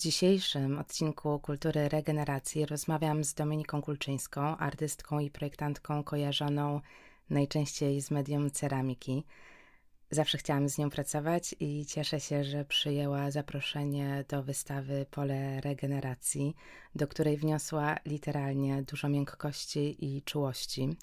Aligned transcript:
dzisiejszym 0.00 0.78
odcinku 0.78 1.38
Kultury 1.38 1.88
Regeneracji 1.88 2.66
rozmawiam 2.66 3.24
z 3.24 3.34
Dominiką 3.34 3.82
Kulczyńską, 3.82 4.56
artystką 4.56 5.18
i 5.18 5.30
projektantką 5.30 6.04
kojarzoną 6.04 6.80
najczęściej 7.30 8.00
z 8.00 8.10
medium 8.10 8.50
ceramiki. 8.50 9.24
Zawsze 10.10 10.38
chciałam 10.38 10.68
z 10.68 10.78
nią 10.78 10.90
pracować 10.90 11.54
i 11.60 11.86
cieszę 11.86 12.20
się, 12.20 12.44
że 12.44 12.64
przyjęła 12.64 13.30
zaproszenie 13.30 14.24
do 14.28 14.42
wystawy 14.42 15.06
Pole 15.10 15.60
Regeneracji, 15.60 16.56
do 16.94 17.08
której 17.08 17.36
wniosła 17.36 17.96
literalnie 18.06 18.82
dużo 18.82 19.08
miękkości 19.08 19.96
i 20.16 20.22
czułości. 20.22 20.96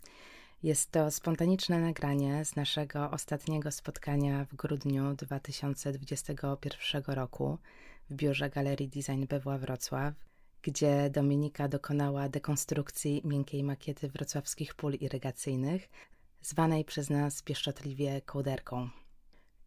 Jest 0.64 0.92
to 0.92 1.12
spontaniczne 1.12 1.80
nagranie 1.80 2.46
z 2.46 2.56
naszego 2.56 3.12
ostatniego 3.12 3.72
spotkania 3.72 4.46
w 4.46 4.56
grudniu 4.56 5.16
2021 5.16 7.04
roku 7.08 7.58
w 8.10 8.14
biurze 8.14 8.50
Galerii 8.50 8.90
Design 8.90 9.26
Bewła 9.26 9.58
Wrocław, 9.58 10.14
gdzie 10.62 11.10
Dominika 11.10 11.68
dokonała 11.68 12.30
dekonstrukcji 12.30 13.22
miękkiej 13.26 13.64
makiety 13.64 14.10
wrocławskich 14.10 14.76
pól 14.76 14.94
irygacyjnych, 14.94 15.90
zwanej 16.42 16.86
przez 16.86 17.10
nas 17.10 17.42
pieszczotliwie 17.42 18.22
kołderką. 18.22 18.90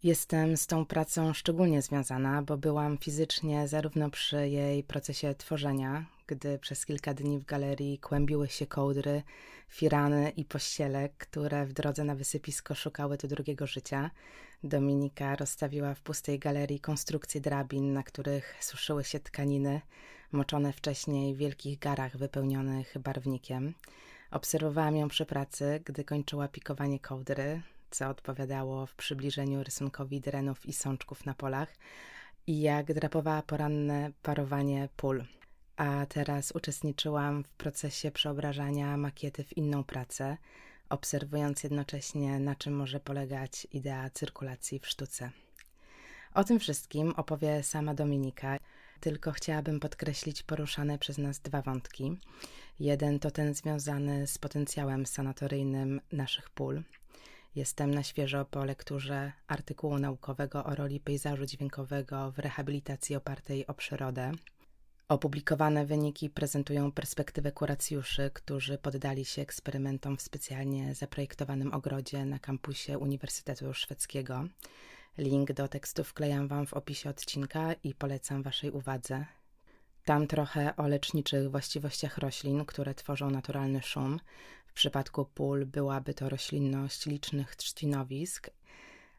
Jestem 0.03 0.57
z 0.57 0.67
tą 0.67 0.87
pracą 0.87 1.33
szczególnie 1.33 1.83
związana, 1.83 2.43
bo 2.43 2.57
byłam 2.57 2.99
fizycznie 2.99 3.69
zarówno 3.69 4.11
przy 4.11 4.49
jej 4.49 4.83
procesie 4.83 5.35
tworzenia, 5.35 6.07
gdy 6.27 6.59
przez 6.59 6.87
kilka 6.87 7.15
dni 7.15 7.39
w 7.39 7.45
galerii 7.45 7.99
kłębiły 7.99 8.49
się 8.49 8.67
kołdry, 8.67 9.23
firany 9.69 10.33
i 10.37 10.45
pościele, 10.45 11.09
które 11.19 11.67
w 11.67 11.73
drodze 11.73 12.05
na 12.05 12.15
wysypisko 12.15 12.75
szukały 12.75 13.19
tu 13.19 13.29
drugiego 13.29 13.67
życia. 13.67 14.11
Dominika 14.65 15.37
rozstawiła 15.37 15.95
w 15.95 16.01
pustej 16.01 16.39
galerii 16.39 16.81
konstrukcje 16.81 17.41
drabin, 17.41 17.93
na 17.93 18.03
których 18.03 18.57
suszyły 18.61 19.05
się 19.05 19.21
tkaniny, 19.21 19.81
moczone 20.33 20.73
wcześniej 20.73 21.35
w 21.35 21.39
wielkich 21.39 21.79
garach 21.79 22.17
wypełnionych 22.17 22.95
barwnikiem. 22.99 23.75
Obserwowałam 24.31 24.97
ją 24.97 25.09
przy 25.09 25.27
pracy, 25.27 25.81
gdy 25.85 26.05
kończyła 26.05 26.49
pikowanie 26.49 27.01
kołdry, 27.01 27.63
co 27.91 28.09
odpowiadało 28.09 28.87
w 28.87 28.95
przybliżeniu 28.95 29.65
rysunkowi 29.65 30.21
drenów 30.21 30.67
i 30.67 30.73
sączków 30.73 31.27
na 31.27 31.35
polach, 31.35 31.77
i 32.47 32.61
jak 32.61 32.95
drapowała 32.95 33.43
poranne 33.43 34.11
parowanie 34.23 34.89
pól. 34.97 35.25
A 35.77 36.07
teraz 36.07 36.53
uczestniczyłam 36.53 37.45
w 37.45 37.53
procesie 37.53 38.11
przeobrażania 38.11 38.97
makiety 38.97 39.45
w 39.45 39.57
inną 39.57 39.85
pracę, 39.85 40.37
obserwując 40.89 41.63
jednocześnie, 41.63 42.41
na 42.41 42.55
czym 42.55 42.77
może 42.77 43.01
polegać 43.01 43.67
idea 43.73 44.11
cyrkulacji 44.11 44.79
w 44.79 44.89
sztuce. 44.89 45.31
O 46.35 46.45
tym 46.45 46.59
wszystkim 46.59 47.13
opowie 47.17 47.63
sama 47.63 47.95
Dominika, 47.95 48.59
tylko 49.01 49.33
chciałabym 49.33 49.81
podkreślić 49.81 50.43
poruszane 50.43 50.99
przez 50.99 51.19
nas 51.19 51.41
dwa 51.41 51.63
wątki. 51.63 52.21
Jeden 52.81 53.19
to 53.19 53.31
ten 53.31 53.55
związany 53.55 54.27
z 54.27 54.39
potencjałem 54.39 55.07
sanatoryjnym 55.07 56.01
naszych 56.13 56.51
pól. 56.51 56.83
Jestem 57.55 57.95
na 57.95 58.03
świeżo 58.03 58.45
po 58.45 58.65
lekturze 58.65 59.33
artykułu 59.47 59.99
naukowego 59.99 60.65
o 60.65 60.75
roli 60.75 61.01
pejzażu 61.01 61.47
dźwiękowego 61.47 62.31
w 62.33 62.39
rehabilitacji 62.39 63.17
opartej 63.17 63.67
o 63.67 63.75
przyrodę. 63.75 64.33
Opublikowane 65.09 65.87
wyniki 65.87 66.31
prezentują 66.31 66.93
perspektywę 66.93 67.53
kuracjuszy, 67.53 68.31
którzy 68.35 68.79
poddali 68.79 69.25
się 69.25 69.43
eksperymentom 69.43 70.17
w 70.17 70.23
specjalnie 70.23 70.95
zaprojektowanym 70.95 71.75
ogrodzie 71.75 72.25
na 72.25 72.39
kampusie 72.39 72.99
Uniwersytetu 72.99 73.75
Szwedzkiego. 73.75 74.45
Link 75.19 75.53
do 75.53 75.69
tekstu 75.69 76.05
wklejam 76.05 76.49
Wam 76.49 76.67
w 76.67 76.75
opisie 76.75 77.11
odcinka 77.11 77.73
i 77.73 77.95
polecam 77.95 78.43
Waszej 78.43 78.71
uwadze. 78.71 79.25
Tam 80.05 80.27
trochę 80.27 80.77
o 80.77 80.89
leczniczych 80.89 81.51
właściwościach 81.51 82.19
roślin, 82.19 82.65
które 82.65 82.95
tworzą 82.95 83.31
naturalny 83.31 83.83
szum. 83.83 84.21
W 84.71 84.73
przypadku 84.73 85.25
pól 85.25 85.67
byłaby 85.67 86.15
to 86.15 86.29
roślinność 86.29 87.07
licznych 87.07 87.57
trzcinowisk, 87.57 88.51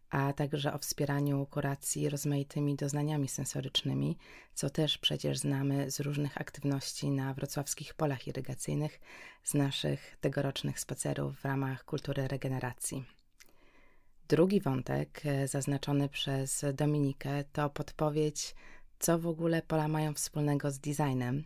a 0.09 0.33
także 0.33 0.73
o 0.73 0.77
wspieraniu 0.77 1.45
kuracji 1.45 2.09
rozmaitymi 2.09 2.75
doznaniami 2.75 3.27
sensorycznymi, 3.27 4.17
co 4.53 4.69
też 4.69 4.97
przecież 4.97 5.37
znamy 5.37 5.91
z 5.91 5.99
różnych 5.99 6.41
aktywności 6.41 7.09
na 7.09 7.33
wrocławskich 7.33 7.93
polach 7.93 8.27
irygacyjnych, 8.27 8.99
z 9.43 9.53
naszych 9.53 10.17
tegorocznych 10.21 10.79
spacerów 10.79 11.39
w 11.39 11.45
ramach 11.45 11.85
kultury 11.85 12.27
regeneracji. 12.27 13.05
Drugi 14.27 14.61
wątek, 14.61 15.21
e, 15.25 15.47
zaznaczony 15.47 16.09
przez 16.09 16.65
Dominikę, 16.73 17.43
to 17.43 17.69
podpowiedź, 17.69 18.55
co 18.99 19.19
w 19.19 19.27
ogóle 19.27 19.61
pola 19.61 19.87
mają 19.87 20.13
wspólnego 20.13 20.71
z 20.71 20.79
designem. 20.79 21.43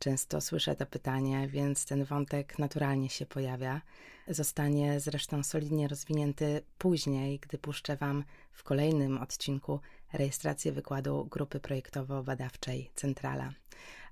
Często 0.00 0.40
słyszę 0.40 0.76
to 0.76 0.86
pytanie, 0.86 1.48
więc 1.48 1.84
ten 1.84 2.04
wątek 2.04 2.58
naturalnie 2.58 3.08
się 3.08 3.26
pojawia. 3.26 3.80
Zostanie 4.28 5.00
zresztą 5.00 5.42
solidnie 5.42 5.88
rozwinięty 5.88 6.62
później, 6.78 7.38
gdy 7.38 7.58
puszczę 7.58 7.96
Wam 7.96 8.24
w 8.52 8.62
kolejnym 8.62 9.18
odcinku 9.18 9.80
rejestrację 10.12 10.72
wykładu 10.72 11.28
grupy 11.30 11.60
projektowo-badawczej 11.60 12.90
Centrala. 12.94 13.52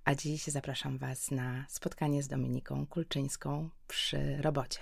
A 0.04 0.14
dziś 0.14 0.44
zapraszam 0.44 0.98
Was 0.98 1.30
na 1.30 1.64
spotkanie 1.68 2.22
z 2.22 2.28
Dominiką 2.28 2.86
Kulczyńską 2.86 3.70
przy 3.86 4.36
robocie. 4.42 4.80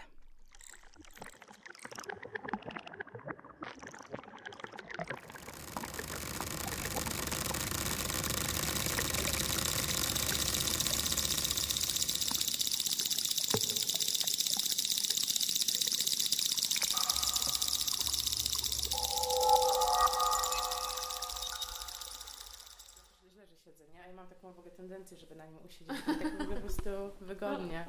tendencję, 24.88 25.18
żeby 25.18 25.34
na 25.34 25.46
nim 25.46 25.58
usiedzieć. 25.66 25.96
Tak 26.06 26.48
po 26.48 26.60
prostu 26.60 26.90
wygodnie. 27.20 27.86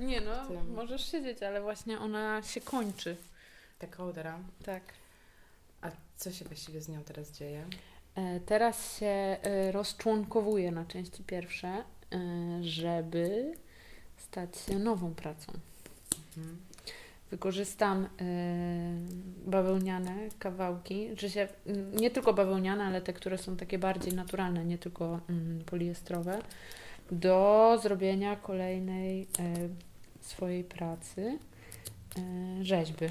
Nie 0.00 0.20
no, 0.20 0.46
Tym. 0.46 0.74
Możesz 0.98 1.10
siedzieć, 1.10 1.42
ale 1.42 1.60
właśnie 1.60 1.98
ona 1.98 2.42
się 2.42 2.60
kończy. 2.60 3.16
Ta 3.78 3.86
kołdra. 3.86 4.38
Tak. 4.64 4.82
A 5.80 5.90
co 6.16 6.32
się 6.32 6.44
właściwie 6.44 6.80
z 6.80 6.88
nią 6.88 7.04
teraz 7.04 7.32
dzieje? 7.32 7.64
E, 8.14 8.40
teraz 8.40 8.98
się 8.98 9.06
e, 9.06 9.72
rozczłonkowuje 9.72 10.72
na 10.72 10.84
części 10.84 11.24
pierwsze, 11.24 11.68
e, 11.68 11.84
żeby 12.62 13.54
stać 14.16 14.58
się 14.58 14.78
nową 14.78 15.14
pracą. 15.14 15.52
Mhm 16.36 16.58
wykorzystam 17.30 18.08
bawełniane 19.46 20.14
kawałki, 20.38 21.08
że 21.16 21.30
się, 21.30 21.48
nie 21.92 22.10
tylko 22.10 22.34
bawełniane, 22.34 22.84
ale 22.84 23.00
te, 23.00 23.12
które 23.12 23.38
są 23.38 23.56
takie 23.56 23.78
bardziej 23.78 24.14
naturalne, 24.14 24.64
nie 24.64 24.78
tylko 24.78 25.20
y, 25.60 25.64
poliestrowe, 25.64 26.38
do 27.10 27.78
zrobienia 27.82 28.36
kolejnej 28.36 29.28
swojej 30.28 30.64
pracy 30.64 31.38
y, 32.18 32.64
rzeźby. 32.64 33.06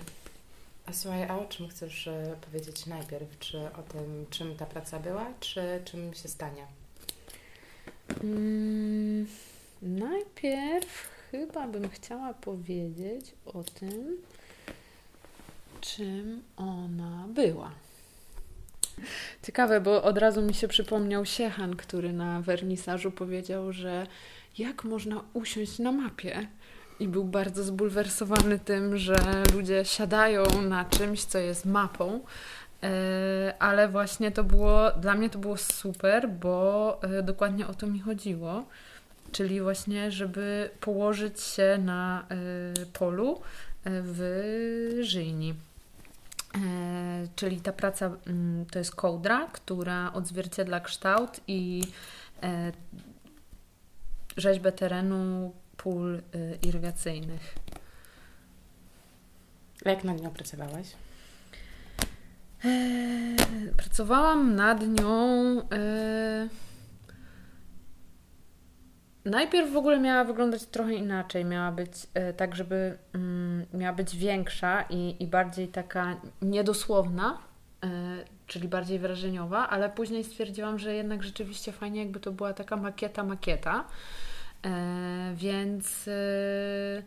A 0.86 0.94
słuchaj, 0.94 1.24
a 1.24 1.40
o 1.40 1.46
czym 1.46 1.68
chcesz 1.68 2.08
y, 2.08 2.36
powiedzieć 2.42 2.86
najpierw? 2.86 3.40
Czy 3.40 3.58
o 3.58 3.84
tym, 3.84 4.26
czym 4.30 4.56
ta 4.56 4.66
praca 4.66 5.00
była, 5.00 5.26
czy 5.40 5.82
czym 5.86 6.14
się 6.14 6.28
stanie? 6.28 6.68
Mm, 8.24 9.28
najpierw 9.82 11.10
chyba 11.32 11.68
bym 11.68 11.90
chciała 11.90 12.34
powiedzieć 12.34 13.32
o 13.46 13.64
tym, 13.64 14.18
czym 15.82 16.44
ona 16.58 17.26
była. 17.28 17.72
Ciekawe, 19.44 19.82
bo 19.82 20.04
od 20.04 20.18
razu 20.18 20.42
mi 20.42 20.54
się 20.54 20.68
przypomniał 20.68 21.26
Siechan, 21.26 21.76
który 21.76 22.14
na 22.14 22.42
wernisażu 22.42 23.12
powiedział, 23.12 23.74
że 23.74 24.08
jak 24.58 24.84
można 24.84 25.24
usiąść 25.34 25.80
na 25.80 25.92
mapie. 25.92 26.48
I 27.00 27.08
był 27.08 27.24
bardzo 27.24 27.64
zbulwersowany 27.64 28.60
tym, 28.60 28.98
że 28.98 29.16
ludzie 29.54 29.86
siadają 29.86 30.62
na 30.62 30.86
czymś, 30.86 31.24
co 31.24 31.38
jest 31.38 31.66
mapą, 31.66 32.20
e, 32.84 33.54
ale 33.60 33.88
właśnie 33.88 34.32
to 34.32 34.44
było, 34.44 34.92
dla 34.92 35.16
mnie 35.16 35.30
to 35.30 35.40
było 35.40 35.58
super, 35.58 36.30
bo 36.30 37.00
e, 37.04 37.24
dokładnie 37.24 37.68
o 37.68 37.74
to 37.74 37.88
mi 37.88 38.00
chodziło 38.00 38.64
czyli 39.32 39.62
właśnie, 39.62 40.12
żeby 40.12 40.70
położyć 40.80 41.42
się 41.42 41.78
na 41.82 42.26
y, 42.82 42.86
polu 42.86 43.42
w 43.86 45.00
żyjni. 45.02 45.54
E, 46.56 47.28
czyli 47.36 47.62
ta 47.62 47.74
praca 47.74 48.12
mm, 48.28 48.66
to 48.66 48.80
jest 48.80 48.96
kołdra, 48.96 49.48
która 49.54 50.14
odzwierciedla 50.14 50.80
kształt 50.80 51.40
i 51.48 51.84
e, 52.44 52.72
rzeźbę 54.38 54.72
terenu 54.72 55.54
pól 55.78 56.16
y, 56.16 56.58
irygacyjnych. 56.62 57.56
Jak 59.86 60.04
nad 60.04 60.22
nią 60.22 60.30
pracowałaś? 60.30 60.88
E, 62.66 62.70
pracowałam 63.78 64.56
nad 64.56 64.88
nią 64.88 65.62
najpierw 69.30 69.72
w 69.72 69.78
ogóle 69.78 70.00
miała 70.00 70.24
wyglądać 70.24 70.66
trochę 70.66 70.94
inaczej. 70.94 71.46
Miała 71.46 71.72
być 71.72 71.92
e, 72.14 72.34
tak, 72.34 72.56
żeby 72.56 72.98
mm, 73.14 73.66
miała 73.74 73.94
być 73.94 74.18
większa 74.18 74.82
i, 74.90 75.16
i 75.20 75.28
bardziej 75.28 75.68
taka 75.68 76.16
niedosłowna, 76.42 77.38
e, 77.84 77.88
czyli 78.48 78.68
bardziej 78.68 79.00
wrażeniowa, 79.00 79.70
ale 79.70 79.90
później 79.90 80.24
stwierdziłam, 80.24 80.80
że 80.80 80.94
jednak 80.94 81.24
rzeczywiście 81.24 81.72
fajnie, 81.72 82.00
jakby 82.00 82.20
to 82.20 82.32
była 82.32 82.54
taka 82.54 82.78
makieta, 82.78 83.24
makieta. 83.24 83.86
E, 84.66 85.34
więc 85.36 86.08
e, 86.08 87.04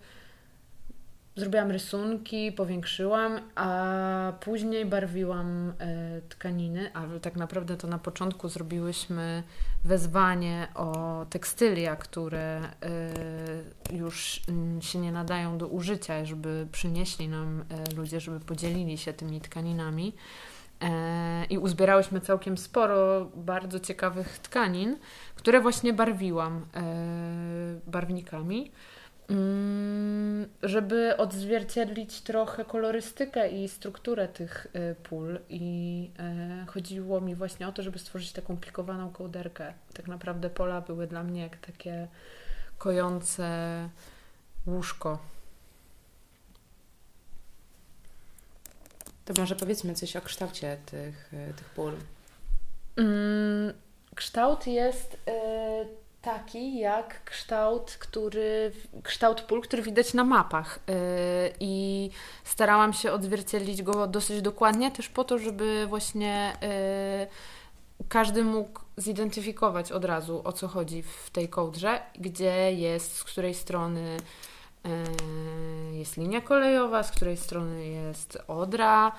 zrobiłam 1.37 1.71
rysunki, 1.71 2.53
powiększyłam, 2.53 3.41
a 3.55 4.33
później 4.41 4.87
barwiłam 4.87 5.73
e, 5.79 6.21
tkaniny, 6.29 6.93
ale 6.95 7.21
tak 7.21 7.37
naprawdę 7.37 7.77
to 7.77 7.89
na 7.89 7.99
początku 7.99 8.49
zrobiłyśmy 8.49 9.43
wezwanie 9.85 10.69
o 10.75 11.27
tekstylia, 11.31 11.97
które 11.97 12.61
już 13.93 14.41
się 14.81 14.99
nie 14.99 15.13
nadają 15.13 15.59
do 15.59 15.67
użycia, 15.67 16.25
żeby 16.25 16.67
przynieśli 16.73 17.29
nam 17.29 17.65
ludzie, 17.97 18.21
żeby 18.21 18.41
podzielili 18.41 18.99
się 18.99 19.13
tymi 19.13 19.41
tkaninami. 19.41 20.13
E, 20.81 21.45
I 21.45 21.59
uzbierałyśmy 21.59 22.21
całkiem 22.21 22.59
sporo 22.59 23.31
bardzo 23.35 23.81
ciekawych 23.81 24.39
tkanin, 24.39 24.97
które 25.35 25.61
właśnie 25.61 25.93
barwiłam 25.93 26.67
e, 26.75 26.83
barwnikami. 27.91 28.71
Mm, 29.31 30.49
żeby 30.63 31.17
odzwierciedlić 31.17 32.21
trochę 32.21 32.65
kolorystykę 32.65 33.49
i 33.49 33.69
strukturę 33.69 34.29
tych 34.29 34.67
y, 34.67 34.95
pól. 34.95 35.39
I 35.49 36.11
e, 36.19 36.67
chodziło 36.67 37.21
mi 37.21 37.35
właśnie 37.35 37.69
o 37.69 37.73
to, 37.73 37.83
żeby 37.83 37.99
stworzyć 37.99 38.33
taką 38.33 38.57
plikowaną 38.57 39.11
kołderkę. 39.11 39.73
Tak 39.95 40.09
naprawdę 40.09 40.51
pola 40.51 40.81
były 40.81 41.07
dla 41.07 41.23
mnie 41.25 41.43
jak 41.43 41.57
takie 41.57 42.09
kojące 42.79 43.49
łóżko. 44.67 45.19
To 49.35 49.41
może 49.41 49.57
powiedzmy 49.57 49.95
coś 49.95 50.17
o 50.17 50.21
kształcie 50.21 50.77
tych, 50.87 51.35
y, 51.35 51.55
tych 51.57 51.69
pól. 51.69 51.93
Mm, 52.97 53.73
kształt 54.15 54.67
jest 54.67 55.15
y, 55.15 55.19
taki 56.23 56.79
jak 56.79 57.25
kształt, 57.25 57.97
który, 58.01 58.73
kształt 59.03 59.41
pól, 59.41 59.63
który 59.63 59.83
widać 59.83 60.15
na 60.15 60.25
mapach. 60.25 60.79
Yy, 60.87 60.95
I 61.61 62.11
starałam 62.45 62.93
się 62.93 63.13
odzwierciedlić 63.13 63.83
go 63.83 64.07
dosyć 64.07 64.43
dokładnie, 64.43 64.91
też 64.91 65.09
po 65.09 65.25
to, 65.25 65.39
żeby 65.39 65.87
właśnie 65.87 66.53
każdy 68.09 68.45
mógł 68.45 68.81
zidentyfikować 68.97 69.93
od 69.93 70.05
razu 70.05 70.43
o 70.45 70.53
co 70.53 70.69
chodzi 70.69 71.03
w 71.03 71.31
tej 71.31 71.49
kołdrze, 71.49 72.01
gdzie 72.19 72.73
jest, 72.73 73.17
z 73.17 73.25
której 73.25 73.55
strony 73.55 74.17
jest 75.93 76.17
linia 76.17 76.41
kolejowa, 76.41 77.03
z 77.03 77.11
której 77.11 77.37
strony 77.37 77.87
jest 77.87 78.39
odra, 78.49 79.13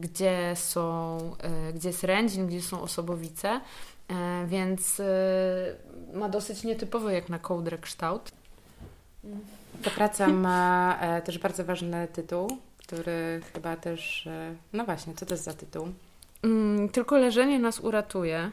gdzie 0.00 0.52
są, 0.56 1.18
gdzie 1.74 1.88
jest 1.88 2.04
rędzin, 2.04 2.46
gdzie 2.46 2.62
są 2.62 2.80
osobowice. 2.80 3.60
E, 4.08 4.46
więc 4.46 5.00
e, 5.00 5.06
ma 6.12 6.28
dosyć 6.28 6.64
nietypowy 6.64 7.12
jak 7.12 7.28
na 7.28 7.38
kołdrę 7.38 7.78
kształt. 7.78 8.32
Ta 9.82 9.90
praca 9.90 10.28
ma 10.28 10.98
e, 11.00 11.22
też 11.22 11.38
bardzo 11.38 11.64
ważny 11.64 12.08
tytuł, 12.08 12.58
który 12.78 13.40
chyba 13.52 13.76
też. 13.76 14.28
No 14.72 14.84
właśnie, 14.84 15.14
co 15.14 15.26
to 15.26 15.34
jest 15.34 15.44
za 15.44 15.54
tytuł? 15.54 15.88
Mm, 16.42 16.88
tylko 16.88 17.18
leżenie 17.18 17.58
nas 17.58 17.80
uratuje. 17.80 18.50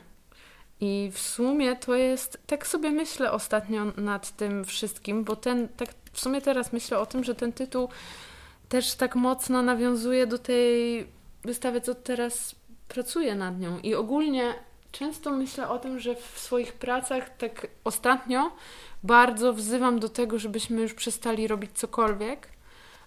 I 0.82 1.12
w 1.14 1.20
sumie 1.20 1.76
to 1.76 1.96
jest, 1.96 2.38
tak 2.48 2.68
sobie 2.68 2.92
myślę 2.92 3.32
ostatnio 3.32 3.86
nad 3.98 4.32
tym 4.32 4.66
wszystkim, 4.66 5.24
bo 5.24 5.36
ten, 5.36 5.68
tak 5.68 5.90
w 6.12 6.20
sumie 6.20 6.42
teraz 6.42 6.74
myślę 6.74 7.00
o 7.00 7.06
tym, 7.06 7.24
że 7.24 7.36
ten 7.36 7.54
tytuł 7.54 7.90
też 8.70 8.96
tak 8.96 9.16
mocno 9.16 9.62
nawiązuje 9.62 10.28
do 10.28 10.38
tej 10.38 11.08
wystawy, 11.44 11.82
co 11.82 11.96
teraz 11.96 12.56
pracuję 12.88 13.36
nad 13.36 13.60
nią. 13.60 13.80
I 13.80 13.96
ogólnie 13.96 14.54
często 14.92 15.32
myślę 15.32 15.70
o 15.70 15.80
tym, 15.80 16.00
że 16.00 16.16
w 16.16 16.40
swoich 16.40 16.74
pracach 16.74 17.38
tak 17.38 17.68
ostatnio 17.84 18.52
bardzo 19.04 19.54
wzywam 19.54 20.00
do 20.00 20.10
tego, 20.10 20.40
żebyśmy 20.40 20.82
już 20.82 20.94
przestali 20.94 21.48
robić 21.48 21.72
cokolwiek, 21.74 22.48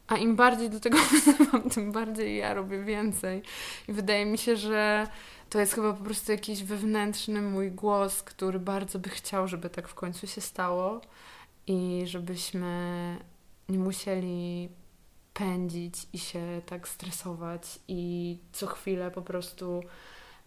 a 0.09 0.17
im 0.17 0.37
bardziej 0.37 0.71
do 0.71 0.81
tego 0.81 0.99
wzywam, 1.13 1.71
tym 1.71 1.93
bardziej 1.93 2.37
ja 2.37 2.55
robię 2.55 2.83
więcej. 2.83 3.43
I 3.89 3.93
wydaje 3.93 4.27
mi 4.27 4.39
się, 4.39 4.57
że 4.57 5.07
to 5.55 5.61
jest 5.61 5.75
chyba 5.75 5.93
po 5.93 6.05
prostu 6.05 6.33
jakiś 6.33 6.65
wewnętrzny 6.65 7.43
mój 7.43 7.71
głos, 7.71 8.23
który 8.23 8.59
bardzo 8.59 8.99
by 8.99 9.09
chciał, 9.09 9.49
żeby 9.49 9.71
tak 9.71 9.89
w 9.89 9.95
końcu 9.95 10.27
się 10.27 10.41
stało 10.41 11.01
i 11.67 12.03
żebyśmy 12.07 13.17
nie 13.69 13.79
musieli 13.79 14.69
pędzić 15.35 16.07
i 16.13 16.19
się 16.19 16.63
tak 16.67 16.89
stresować 16.89 17.79
i 17.89 18.39
co 18.53 18.67
chwilę 18.67 19.11
po 19.11 19.23
prostu 19.23 19.83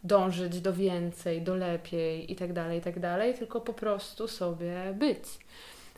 dążyć 0.04 0.62
do 0.62 0.74
więcej, 0.74 1.42
do 1.42 1.56
lepiej 1.56 2.32
i 2.32 2.36
tak 2.36 2.54
dalej, 2.54 2.80
i 2.80 2.82
tak 2.82 3.00
dalej, 3.00 3.34
tylko 3.34 3.62
po 3.62 3.74
prostu 3.74 4.28
sobie 4.28 4.94
być. 4.98 5.24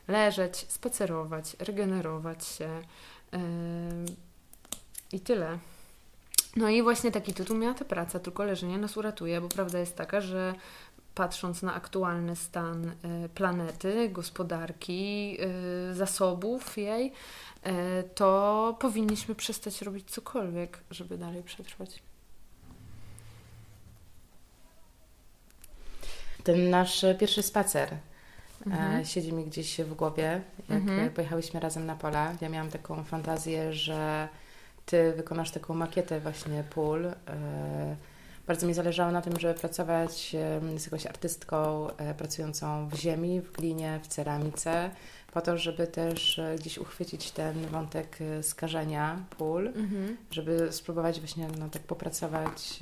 Leżeć, 0.08 0.56
spacerować, 0.56 1.56
regenerować 1.58 2.46
się 2.46 2.82
yy, 3.32 3.38
i 5.12 5.20
tyle. 5.20 5.58
No 6.56 6.68
i 6.68 6.82
właśnie 6.82 7.10
taki 7.10 7.34
tytuł 7.34 7.56
miała 7.56 7.74
ta 7.74 7.84
praca, 7.84 8.18
tylko 8.18 8.44
leżenie 8.44 8.78
nas 8.78 8.96
uratuje, 8.96 9.40
bo 9.40 9.48
prawda 9.48 9.78
jest 9.78 9.96
taka, 9.96 10.20
że 10.20 10.54
patrząc 11.14 11.62
na 11.62 11.74
aktualny 11.74 12.36
stan 12.36 12.84
y, 13.24 13.28
planety, 13.34 14.08
gospodarki, 14.08 15.36
y, 15.90 15.94
zasobów 15.94 16.78
jej, 16.78 17.06
y, 17.66 17.70
to 18.14 18.76
powinniśmy 18.80 19.34
przestać 19.34 19.82
robić 19.82 20.10
cokolwiek, 20.10 20.78
żeby 20.90 21.18
dalej 21.18 21.42
przetrwać. 21.42 22.02
Ten 26.44 26.70
nasz 26.70 27.04
pierwszy 27.18 27.42
spacer 27.42 27.92
e, 27.92 27.98
mhm. 28.66 29.04
siedzi 29.04 29.32
mi 29.32 29.44
gdzieś 29.44 29.80
w 29.80 29.94
głowie, 29.94 30.42
jak 30.68 30.78
mhm. 30.78 31.10
pojechałyśmy 31.10 31.60
razem 31.60 31.86
na 31.86 31.96
pola. 31.96 32.32
Ja 32.40 32.48
miałam 32.48 32.70
taką 32.70 33.04
fantazję, 33.04 33.72
że 33.72 34.28
ty 34.86 35.12
wykonasz 35.12 35.50
taką 35.50 35.74
makietę 35.74 36.20
właśnie 36.20 36.64
pól. 36.70 37.06
E, 37.06 37.14
bardzo 38.46 38.66
mi 38.66 38.74
zależało 38.74 39.12
na 39.12 39.22
tym, 39.22 39.40
żeby 39.40 39.54
pracować 39.54 40.36
z 40.76 40.84
jakąś 40.84 41.06
artystką 41.06 41.88
e, 41.96 42.14
pracującą 42.14 42.88
w 42.88 42.94
ziemi, 42.94 43.40
w 43.40 43.52
glinie, 43.52 44.00
w 44.02 44.08
ceramice, 44.08 44.90
po 45.32 45.40
to, 45.40 45.58
żeby 45.58 45.86
też 45.86 46.40
gdzieś 46.58 46.78
uchwycić 46.78 47.30
ten 47.30 47.66
wątek 47.66 48.18
skażenia 48.42 49.24
pól, 49.38 49.66
mhm. 49.66 50.16
żeby 50.30 50.68
spróbować 50.72 51.20
właśnie 51.20 51.48
no, 51.58 51.68
tak 51.68 51.82
popracować 51.82 52.80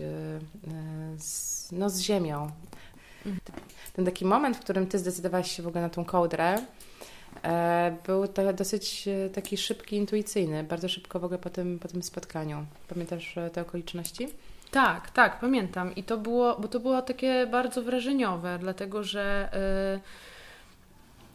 z, 1.19 1.73
no, 1.73 1.91
z 1.91 2.01
ziemią, 2.01 2.51
ten 3.93 4.05
taki 4.05 4.25
moment, 4.25 4.57
w 4.57 4.61
którym 4.61 4.87
ty 4.87 4.99
zdecydowałaś 4.99 5.51
się 5.51 5.63
w 5.63 5.67
ogóle 5.67 5.83
na 5.83 5.89
tą 5.89 6.05
kołdrę, 6.05 6.55
e, 6.55 6.63
był 8.07 8.29
to 8.29 8.53
dosyć 8.53 9.09
e, 9.09 9.31
taki 9.31 9.57
szybki, 9.57 9.97
intuicyjny, 9.97 10.65
bardzo 10.65 10.89
szybko 10.89 11.21
w 11.21 11.25
ogóle 11.25 11.39
po 11.39 11.51
tym, 11.51 11.79
po 11.79 11.89
tym 11.89 12.03
spotkaniu. 12.03 12.67
Pamiętasz 12.89 13.39
e, 13.39 13.51
te 13.51 13.63
okoliczności? 13.63 14.29
Tak, 14.71 15.11
tak, 15.11 15.41
pamiętam. 15.41 15.95
I 15.95 16.03
to 16.03 16.19
było, 16.19 16.57
bo 16.61 16.69
to 16.69 16.81
było 16.81 17.03
takie 17.03 17.47
bardzo 17.47 17.83
wrażeniowe, 17.83 18.59
dlatego 18.61 19.03
że 19.03 19.49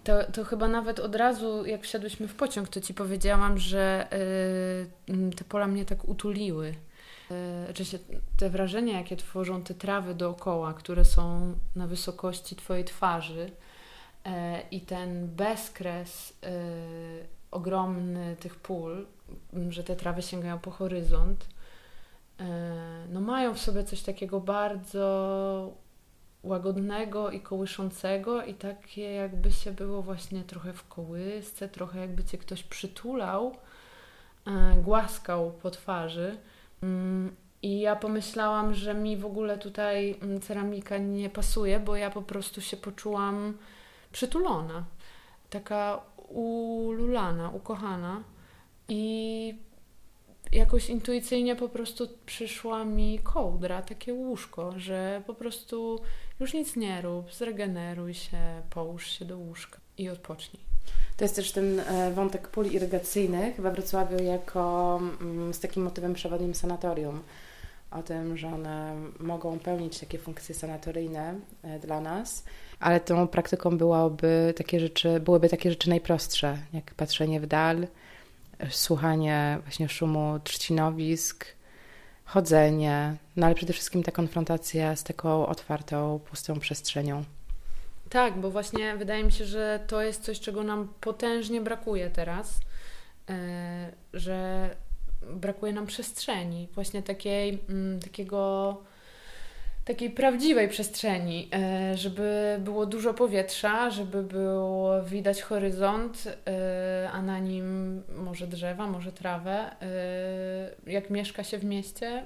to, 0.04 0.24
to 0.32 0.44
chyba 0.44 0.68
nawet 0.68 1.00
od 1.00 1.16
razu, 1.16 1.66
jak 1.66 1.82
wsiadłyśmy 1.82 2.28
w 2.28 2.36
pociąg, 2.36 2.70
to 2.70 2.82
ci 2.82 2.94
powiedziałam, 2.94 3.58
że 3.58 4.08
te 5.36 5.44
pola 5.44 5.68
mnie 5.68 5.86
tak 5.86 6.10
utuliły. 6.10 6.74
Oczywiście 7.70 8.00
te 8.38 8.50
wrażenia, 8.50 8.98
jakie 8.98 9.16
tworzą 9.16 9.64
te 9.64 9.74
trawy 9.74 10.16
dookoła, 10.16 10.74
które 10.74 11.06
są 11.06 11.54
na 11.76 11.88
wysokości 11.88 12.56
Twojej 12.56 12.84
twarzy 12.84 13.52
e, 13.52 13.63
i 14.72 14.82
ten 14.82 15.28
bezkres 15.28 16.40
e, 16.44 16.50
ogromny 17.52 18.36
tych 18.40 18.56
pól, 18.56 19.06
że 19.70 19.84
te 19.84 19.96
trawy 19.96 20.22
sięgają 20.22 20.60
po 20.60 20.72
horyzont, 20.72 21.48
e, 22.40 23.06
no 23.10 23.22
mają 23.22 23.54
w 23.54 23.60
sobie 23.60 23.84
coś 23.84 24.02
takiego 24.02 24.40
bardzo 24.40 25.84
łagodnego 26.44 27.32
i 27.32 27.40
kołyszącego 27.40 28.44
i 28.44 28.54
takie 28.54 29.14
jakby 29.14 29.52
się 29.52 29.72
było 29.72 30.02
właśnie 30.02 30.44
trochę 30.44 30.74
w 30.74 30.88
kołysce, 30.88 31.70
trochę 31.70 32.00
jakby 32.00 32.24
Cię 32.24 32.38
ktoś 32.38 32.64
przytulał, 32.64 33.56
głaskał 34.84 35.52
po 35.52 35.72
twarzy. 35.72 36.38
Mm, 36.84 37.36
I 37.62 37.80
ja 37.80 37.96
pomyślałam, 37.96 38.74
że 38.74 38.94
mi 38.94 39.18
w 39.18 39.26
ogóle 39.26 39.58
tutaj 39.58 40.16
mm, 40.22 40.42
ceramika 40.42 40.98
nie 40.98 41.30
pasuje, 41.30 41.80
bo 41.80 41.96
ja 41.96 42.10
po 42.10 42.22
prostu 42.22 42.62
się 42.62 42.78
poczułam 42.78 43.58
przytulona, 44.14 44.86
taka 45.50 46.02
ululana, 46.30 47.50
ukochana. 47.50 48.24
I 48.90 49.56
jakoś 50.52 50.90
intuicyjnie 50.90 51.56
po 51.56 51.70
prostu 51.70 52.08
przyszła 52.26 52.86
mi 52.86 53.20
kołdra, 53.24 53.82
takie 53.82 54.14
łóżko, 54.14 54.74
że 54.78 55.24
po 55.28 55.34
prostu 55.34 56.00
Już 56.40 56.54
nic 56.54 56.76
nie 56.76 57.02
rób, 57.02 57.34
zregeneruj 57.34 58.14
się, 58.14 58.38
połóż 58.70 59.08
się 59.08 59.26
do 59.26 59.38
łóżka 59.38 59.78
i 59.98 60.10
odpocznij. 60.10 60.64
To 61.18 61.26
jest 61.26 61.36
też 61.36 61.52
ten 61.52 61.80
e, 61.80 62.12
wątek 62.12 62.48
pól 62.48 62.66
irygacyjnych 62.66 63.62
we 63.62 63.72
Wrocławiu 63.72 64.24
jako 64.24 65.00
mm, 65.22 65.54
z 65.54 65.60
takim 65.60 65.84
motywem 65.84 66.14
przewodnim 66.14 66.56
sanatorium. 66.56 67.22
O 67.92 68.04
tym, 68.04 68.38
że 68.38 68.48
one 68.48 68.96
mogą 69.20 69.60
pełnić 69.60 70.00
takie 70.00 70.18
funkcje 70.18 70.56
sanatoryjne 70.56 71.36
e, 71.64 71.80
dla 71.80 72.02
nas, 72.02 72.44
ale 72.84 73.00
tą 73.00 73.28
praktyką 73.28 73.78
byłoby 73.78 74.54
takie 74.58 74.80
rzeczy, 74.80 75.20
byłyby 75.20 75.50
takie 75.50 75.70
rzeczy 75.70 75.90
najprostsze, 75.90 76.58
jak 76.74 76.94
patrzenie 76.94 77.42
w 77.42 77.48
dal, 77.48 77.88
słuchanie 78.70 79.58
właśnie 79.64 79.90
szumu 79.90 80.40
trzcinowisk, 80.44 81.46
chodzenie, 82.26 83.16
no 83.36 83.46
ale 83.46 83.56
przede 83.56 83.74
wszystkim 83.74 84.04
ta 84.04 84.12
konfrontacja 84.12 84.96
z 84.96 85.04
taką 85.04 85.48
otwartą, 85.48 86.20
pustą 86.20 86.60
przestrzenią. 86.60 87.24
Tak, 88.10 88.38
bo 88.38 88.52
właśnie 88.52 88.98
wydaje 88.98 89.24
mi 89.24 89.32
się, 89.32 89.46
że 89.46 89.80
to 89.88 90.02
jest 90.02 90.24
coś, 90.24 90.40
czego 90.40 90.64
nam 90.64 90.94
potężnie 91.02 91.62
brakuje 91.62 92.10
teraz, 92.10 92.60
e, 93.30 93.92
że 94.14 94.70
brakuje 95.32 95.74
nam 95.74 95.86
przestrzeni, 95.86 96.68
właśnie 96.76 97.04
takiej, 97.04 97.60
mm, 97.70 98.00
takiego, 98.00 98.78
takiej 99.86 100.10
prawdziwej 100.10 100.70
przestrzeni, 100.70 101.50
e, 101.54 101.98
żeby 101.98 102.58
było 102.60 102.86
dużo 102.86 103.14
powietrza, 103.14 103.90
żeby 103.90 104.24
było 104.24 105.04
widać 105.04 105.42
horyzont, 105.42 106.24
e, 106.48 107.10
a 107.12 107.22
na 107.22 107.40
nim 107.40 108.02
może 108.16 108.48
drzewa, 108.48 108.88
może 108.88 109.12
trawę. 109.12 109.76
Jak 110.88 111.10
mieszka 111.10 111.44
się 111.44 111.58
w 111.58 111.64
mieście, 111.64 112.24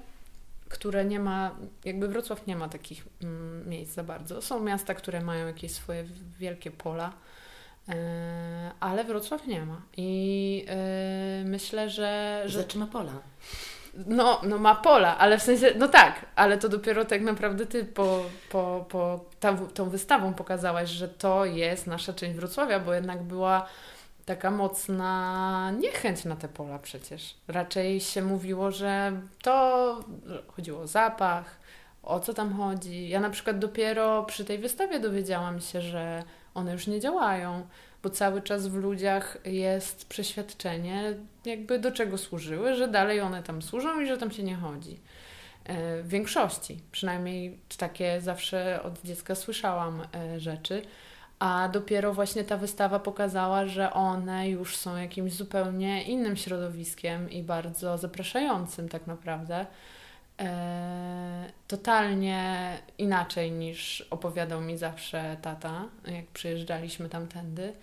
które 0.70 1.06
nie 1.06 1.20
ma, 1.20 1.56
jakby 1.86 2.08
Wrocław 2.08 2.48
nie 2.48 2.56
ma 2.56 2.70
takich 2.70 3.08
mm, 3.24 3.70
miejsc 3.70 3.94
za 3.94 4.04
bardzo. 4.04 4.42
Są 4.42 4.60
miasta, 4.60 4.94
które 4.94 5.22
mają 5.22 5.48
jakieś 5.48 5.72
swoje 5.72 6.06
wielkie 6.40 6.72
pola, 6.72 7.14
e, 7.90 8.72
ale 8.80 9.04
Wrocław 9.04 9.48
nie 9.48 9.66
ma. 9.66 9.82
I 9.98 10.66
e, 10.68 11.44
myślę, 11.46 11.90
że. 11.90 12.44
że 12.46 12.66
ma 12.76 12.88
pola. 12.88 13.14
No, 14.06 14.42
no 14.44 14.58
ma 14.58 14.76
pola, 14.76 15.18
ale 15.18 15.38
w 15.38 15.44
sensie, 15.44 15.74
no 15.78 15.88
tak, 15.88 16.26
ale 16.36 16.58
to 16.58 16.70
dopiero 16.70 17.06
tak 17.06 17.22
naprawdę 17.22 17.66
ty 17.66 17.86
po, 17.86 18.24
po, 18.50 18.86
po 18.90 19.20
tą 19.74 19.90
wystawą 19.90 20.34
pokazałaś, 20.34 20.90
że 20.90 21.08
to 21.08 21.46
jest 21.46 21.88
nasza 21.88 22.14
część 22.14 22.36
Wrocławia, 22.36 22.80
bo 22.80 22.94
jednak 22.94 23.24
była 23.24 23.68
taka 24.26 24.52
mocna 24.52 25.72
niechęć 25.80 26.26
na 26.26 26.36
te 26.36 26.48
pola 26.48 26.80
przecież. 26.80 27.36
Raczej 27.48 28.00
się 28.02 28.22
mówiło, 28.22 28.72
że 28.72 29.12
to 29.42 30.00
chodziło 30.48 30.82
o 30.82 30.88
zapach, 30.88 31.60
o 32.04 32.20
co 32.20 32.34
tam 32.34 32.54
chodzi. 32.54 33.10
Ja 33.10 33.20
na 33.20 33.30
przykład 33.30 33.60
dopiero 33.60 34.24
przy 34.24 34.46
tej 34.46 34.58
wystawie 34.58 35.00
dowiedziałam 35.00 35.62
się, 35.62 35.82
że 35.82 36.24
one 36.54 36.74
już 36.74 36.88
nie 36.88 37.00
działają, 37.00 37.68
bo 38.04 38.10
cały 38.10 38.42
czas 38.42 38.68
w 38.68 38.76
ludziach 38.76 39.38
jest 39.46 40.10
przeświadczenie, 40.10 41.14
jakby 41.46 41.80
do 41.80 41.92
czego 41.92 42.18
służyły, 42.18 42.76
że 42.76 42.88
dalej 42.88 43.20
one 43.20 43.44
tam 43.44 43.62
służą 43.62 44.02
i 44.02 44.08
że 44.08 44.18
tam 44.18 44.32
się 44.32 44.44
nie 44.44 44.56
chodzi. 44.56 45.00
E, 45.66 46.04
w 46.04 46.08
większości, 46.08 46.80
przynajmniej 46.92 47.58
takie 47.78 48.22
zawsze 48.22 48.84
od 48.84 49.02
dziecka 49.02 49.36
słyszałam 49.36 50.02
e, 50.16 50.40
rzeczy. 50.40 50.82
A 51.40 51.70
dopiero 51.74 52.14
właśnie 52.14 52.44
ta 52.44 52.58
wystawa 52.58 53.00
pokazała, 53.00 53.66
że 53.66 53.94
one 53.94 54.50
już 54.50 54.78
są 54.78 54.98
jakimś 54.98 55.34
zupełnie 55.34 56.04
innym 56.04 56.38
środowiskiem 56.38 57.32
i 57.32 57.44
bardzo 57.44 57.98
zapraszającym 57.98 58.90
tak 58.90 59.08
naprawdę. 59.08 59.66
E, 60.42 61.52
totalnie 61.68 62.72
inaczej 62.98 63.52
niż 63.52 64.02
opowiadał 64.02 64.62
mi 64.62 64.78
zawsze 64.78 65.38
tata, 65.42 65.86
jak 66.08 66.26
przyjeżdżaliśmy 66.26 67.10
tamtędy. 67.10 67.74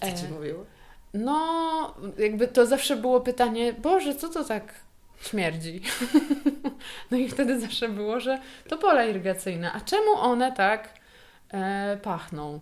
Co 0.00 0.06
ci 0.06 0.26
e, 0.26 0.30
mówił? 0.30 0.64
No, 1.14 1.94
jakby 2.18 2.48
to 2.48 2.66
zawsze 2.66 2.96
było 2.96 3.20
pytanie, 3.20 3.72
Boże, 3.72 4.14
co 4.14 4.28
to 4.28 4.44
tak 4.44 4.74
śmierdzi? 5.20 5.80
no 7.10 7.16
i 7.16 7.28
wtedy 7.28 7.60
zawsze 7.60 7.88
było, 7.88 8.20
że 8.20 8.40
to 8.68 8.78
pola 8.78 9.04
irygacyjne. 9.04 9.72
A 9.72 9.80
czemu 9.80 10.12
one 10.14 10.52
tak 10.52 10.94
e, 11.52 11.98
pachną? 12.02 12.60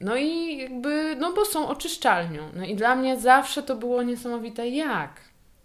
No 0.00 0.16
i 0.16 0.58
jakby, 0.58 1.16
no 1.18 1.32
bo 1.32 1.44
są 1.44 1.68
oczyszczalnią. 1.68 2.50
No 2.54 2.64
i 2.64 2.76
dla 2.76 2.96
mnie 2.96 3.20
zawsze 3.20 3.62
to 3.62 3.76
było 3.76 4.02
niesamowite, 4.02 4.68
jak? 4.68 5.20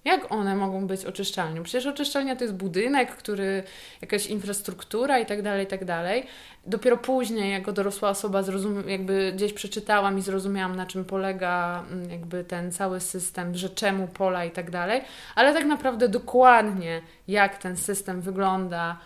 Jak 0.06 0.32
one 0.32 0.56
mogą 0.56 0.88
być 0.88 1.06
oczyszczalnią? 1.06 1.64
Przecież 1.64 1.86
oczyszczalnia 1.86 2.36
to 2.36 2.44
jest 2.44 2.56
budynek, 2.56 3.16
który, 3.16 3.64
jakaś 4.02 4.26
infrastruktura 4.28 5.20
i 5.20 5.26
tak 5.26 5.42
dalej, 5.42 5.64
i 5.64 5.68
tak 5.68 5.86
dalej. 5.86 6.26
Dopiero 6.66 6.98
później, 6.98 7.52
jako 7.52 7.72
dorosła 7.72 8.10
osoba, 8.10 8.42
zrozum- 8.42 8.88
jakby 8.88 9.32
gdzieś 9.36 9.54
przeczytałam 9.54 10.18
i 10.18 10.22
zrozumiałam, 10.22 10.76
na 10.76 10.86
czym 10.86 11.06
polega 11.06 11.84
mm, 11.92 12.10
jakby 12.10 12.44
ten 12.44 12.72
cały 12.72 13.00
system, 13.00 13.56
że 13.56 13.70
czemu 13.70 14.08
pola 14.08 14.46
i 14.46 14.52
tak 14.52 14.72
dalej. 14.72 15.02
Ale 15.36 15.54
tak 15.54 15.66
naprawdę 15.66 16.10
dokładnie, 16.10 17.02
jak 17.28 17.58
ten 17.58 17.78
system 17.78 18.22
wygląda, 18.22 18.98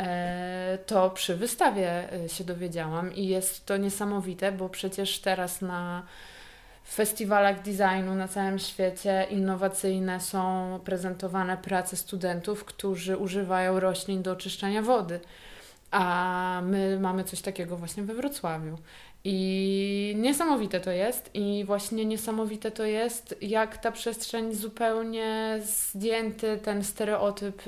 E, 0.00 0.78
to 0.86 1.10
przy 1.10 1.36
wystawie 1.36 2.12
e, 2.12 2.28
się 2.28 2.44
dowiedziałam 2.44 3.14
i 3.14 3.26
jest 3.26 3.66
to 3.66 3.76
niesamowite, 3.76 4.52
bo 4.52 4.68
przecież 4.68 5.18
teraz 5.18 5.62
na 5.62 6.02
festiwalach 6.88 7.62
designu 7.62 8.14
na 8.14 8.28
całym 8.28 8.58
świecie 8.58 9.26
innowacyjne 9.30 10.20
są 10.20 10.80
prezentowane 10.84 11.56
prace 11.56 11.96
studentów, 11.96 12.64
którzy 12.64 13.16
używają 13.16 13.80
roślin 13.80 14.22
do 14.22 14.32
oczyszczania 14.32 14.82
wody. 14.82 15.20
A 15.90 16.62
my 16.64 17.00
mamy 17.00 17.24
coś 17.24 17.40
takiego 17.40 17.76
właśnie 17.76 18.02
we 18.02 18.14
Wrocławiu. 18.14 18.78
I 19.28 20.14
niesamowite 20.16 20.80
to 20.80 20.90
jest, 20.90 21.30
i 21.34 21.64
właśnie 21.64 22.04
niesamowite 22.04 22.70
to 22.70 22.84
jest, 22.84 23.36
jak 23.40 23.78
ta 23.78 23.92
przestrzeń 23.92 24.54
zupełnie 24.54 25.58
zdjęty 25.64 26.58
ten 26.62 26.84
stereotyp 26.84 27.62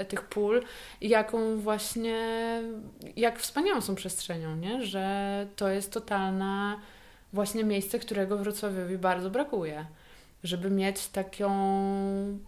y, 0.00 0.04
tych 0.04 0.22
pól, 0.22 0.62
jaką 1.00 1.58
właśnie, 1.58 2.18
jak 3.16 3.38
wspaniałą 3.38 3.80
są 3.80 3.94
przestrzenią, 3.94 4.56
nie? 4.56 4.86
że 4.86 5.46
to 5.56 5.68
jest 5.68 5.92
totalna 5.92 6.80
właśnie 7.32 7.64
miejsce, 7.64 7.98
którego 7.98 8.38
Wrocławiowi 8.38 8.98
bardzo 8.98 9.30
brakuje. 9.30 9.86
Żeby 10.44 10.70
mieć 10.70 11.08
taką 11.08 11.50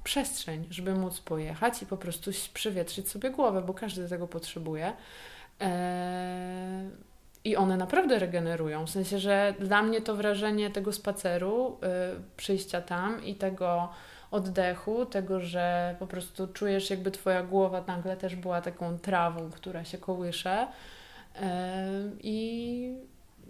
przestrzeń, 0.04 0.66
żeby 0.70 0.94
móc 0.94 1.20
pojechać 1.20 1.82
i 1.82 1.86
po 1.86 1.96
prostu 1.96 2.30
przywietrzyć 2.54 3.08
sobie 3.08 3.30
głowę, 3.30 3.62
bo 3.62 3.74
każdy 3.74 4.08
tego 4.08 4.28
potrzebuje. 4.28 4.92
Eee 5.60 7.10
i 7.44 7.56
one 7.56 7.76
naprawdę 7.76 8.18
regenerują. 8.18 8.86
W 8.86 8.90
sensie, 8.90 9.18
że 9.18 9.54
dla 9.60 9.82
mnie 9.82 10.00
to 10.00 10.14
wrażenie 10.16 10.70
tego 10.70 10.92
spaceru, 10.92 11.78
yy, 11.82 11.88
przyjścia 12.36 12.80
tam 12.80 13.24
i 13.24 13.34
tego 13.34 13.88
oddechu, 14.30 15.06
tego, 15.06 15.40
że 15.40 15.96
po 15.98 16.06
prostu 16.06 16.48
czujesz, 16.48 16.90
jakby 16.90 17.10
Twoja 17.10 17.42
głowa 17.42 17.84
nagle 17.86 18.16
też 18.16 18.36
była 18.36 18.60
taką 18.60 18.98
trawą, 18.98 19.50
która 19.50 19.84
się 19.84 19.98
kołysze. 19.98 20.66
Yy, 21.34 21.42
i, 22.22 22.94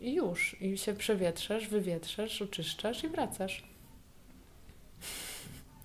I 0.00 0.14
już. 0.14 0.56
I 0.60 0.78
się 0.78 0.94
przewietrzasz, 0.94 1.68
wywietrzasz, 1.68 2.42
oczyszczasz 2.42 3.04
i 3.04 3.08
wracasz. 3.08 3.64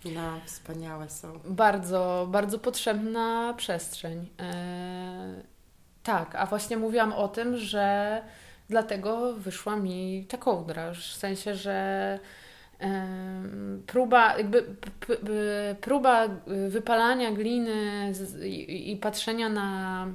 No, 0.05 0.39
wspaniałe 0.45 1.09
są. 1.09 1.39
Bardzo, 1.45 2.27
bardzo 2.31 2.59
potrzebna 2.59 3.53
przestrzeń. 3.57 4.19
Yy, 4.19 5.43
tak, 6.03 6.35
a 6.35 6.45
właśnie 6.45 6.77
mówiłam 6.77 7.13
o 7.13 7.27
tym, 7.27 7.57
że 7.57 8.21
dlatego 8.69 9.33
wyszła 9.33 9.75
mi 9.75 10.25
ta 10.29 10.37
kołdra. 10.37 10.93
W 10.93 10.97
sensie, 10.97 11.55
że 11.55 12.19
próba, 13.87 14.37
jakby 14.37 14.75
próba 15.81 16.27
wypalania 16.69 17.31
gliny 17.31 18.11
i 18.67 18.97
patrzenia 19.01 19.49
na 19.49 20.07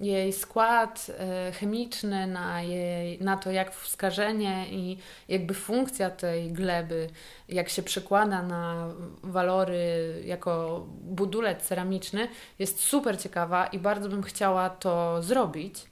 jej 0.00 0.32
skład 0.32 1.06
e, 1.18 1.52
chemiczny, 1.52 2.26
na, 2.26 2.62
jej, 2.62 3.18
na 3.20 3.36
to, 3.36 3.50
jak 3.50 3.74
wskażenie 3.74 4.66
i 4.70 4.98
jakby 5.28 5.54
funkcja 5.54 6.10
tej 6.10 6.52
gleby, 6.52 7.08
jak 7.48 7.68
się 7.68 7.82
przekłada 7.82 8.42
na 8.42 8.88
walory 9.22 10.22
jako 10.24 10.84
budulec 11.02 11.62
ceramiczny, 11.62 12.28
jest 12.58 12.80
super 12.80 13.20
ciekawa 13.20 13.66
i 13.66 13.78
bardzo 13.78 14.08
bym 14.08 14.22
chciała 14.22 14.70
to 14.70 15.22
zrobić 15.22 15.86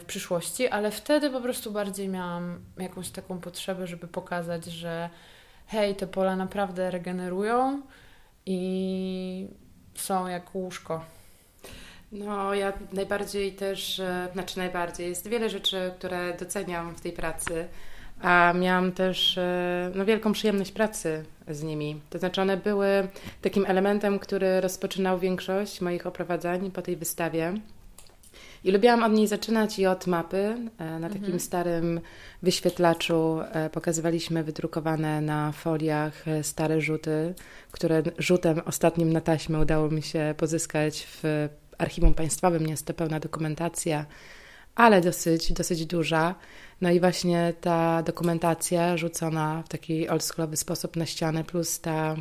w 0.00 0.04
przyszłości, 0.06 0.68
ale 0.68 0.90
wtedy 0.90 1.30
po 1.30 1.40
prostu 1.40 1.72
bardziej 1.72 2.08
miałam 2.08 2.60
jakąś 2.78 3.10
taką 3.10 3.38
potrzebę, 3.38 3.86
żeby 3.86 4.08
pokazać, 4.08 4.64
że 4.64 5.10
hej, 5.66 5.96
te 5.96 6.06
pola 6.06 6.36
naprawdę 6.36 6.90
regenerują 6.90 7.82
i 8.46 9.48
są 9.94 10.26
jak 10.26 10.54
łóżko. 10.54 11.04
No, 12.12 12.54
ja 12.54 12.72
najbardziej 12.92 13.52
też, 13.52 14.00
e, 14.00 14.28
znaczy 14.32 14.58
najbardziej, 14.58 15.08
jest 15.08 15.28
wiele 15.28 15.50
rzeczy, 15.50 15.92
które 15.98 16.36
doceniam 16.36 16.94
w 16.94 17.00
tej 17.00 17.12
pracy, 17.12 17.68
a 18.20 18.52
miałam 18.52 18.92
też 18.92 19.38
e, 19.38 19.90
no, 19.94 20.04
wielką 20.04 20.32
przyjemność 20.32 20.72
pracy 20.72 21.24
z 21.48 21.62
nimi. 21.62 22.00
To 22.10 22.18
znaczy, 22.18 22.42
one 22.42 22.56
były 22.56 23.08
takim 23.42 23.66
elementem, 23.66 24.18
który 24.18 24.60
rozpoczynał 24.60 25.18
większość 25.18 25.80
moich 25.80 26.06
oprowadzań 26.06 26.70
po 26.70 26.82
tej 26.82 26.96
wystawie. 26.96 27.54
I 28.64 28.70
lubiłam 28.70 29.02
od 29.02 29.12
niej 29.12 29.26
zaczynać 29.26 29.78
i 29.78 29.86
od 29.86 30.06
mapy. 30.06 30.56
E, 30.78 30.98
na 30.98 31.08
takim 31.08 31.24
mhm. 31.24 31.40
starym 31.40 32.00
wyświetlaczu 32.42 33.40
e, 33.52 33.70
pokazywaliśmy 33.70 34.44
wydrukowane 34.44 35.20
na 35.20 35.52
foliach 35.52 36.28
e, 36.28 36.42
stare 36.42 36.80
rzuty, 36.80 37.34
które 37.70 38.02
rzutem 38.18 38.60
ostatnim 38.64 39.12
na 39.12 39.20
taśmę 39.20 39.60
udało 39.60 39.90
mi 39.90 40.02
się 40.02 40.34
pozyskać 40.36 41.06
w 41.06 41.48
archiwum 41.78 42.14
państwowym. 42.14 42.68
Jest 42.68 42.86
to 42.86 42.94
pełna 42.94 43.20
dokumentacja, 43.20 44.06
ale 44.74 45.00
dosyć, 45.00 45.52
dosyć 45.52 45.86
duża. 45.86 46.34
No 46.80 46.90
i 46.90 47.00
właśnie 47.00 47.54
ta 47.60 48.02
dokumentacja 48.02 48.96
rzucona 48.96 49.62
w 49.66 49.68
taki 49.68 50.08
oldschoolowy 50.08 50.56
sposób 50.56 50.96
na 50.96 51.06
ścianę, 51.06 51.44
plus 51.44 51.80
ta 51.80 52.16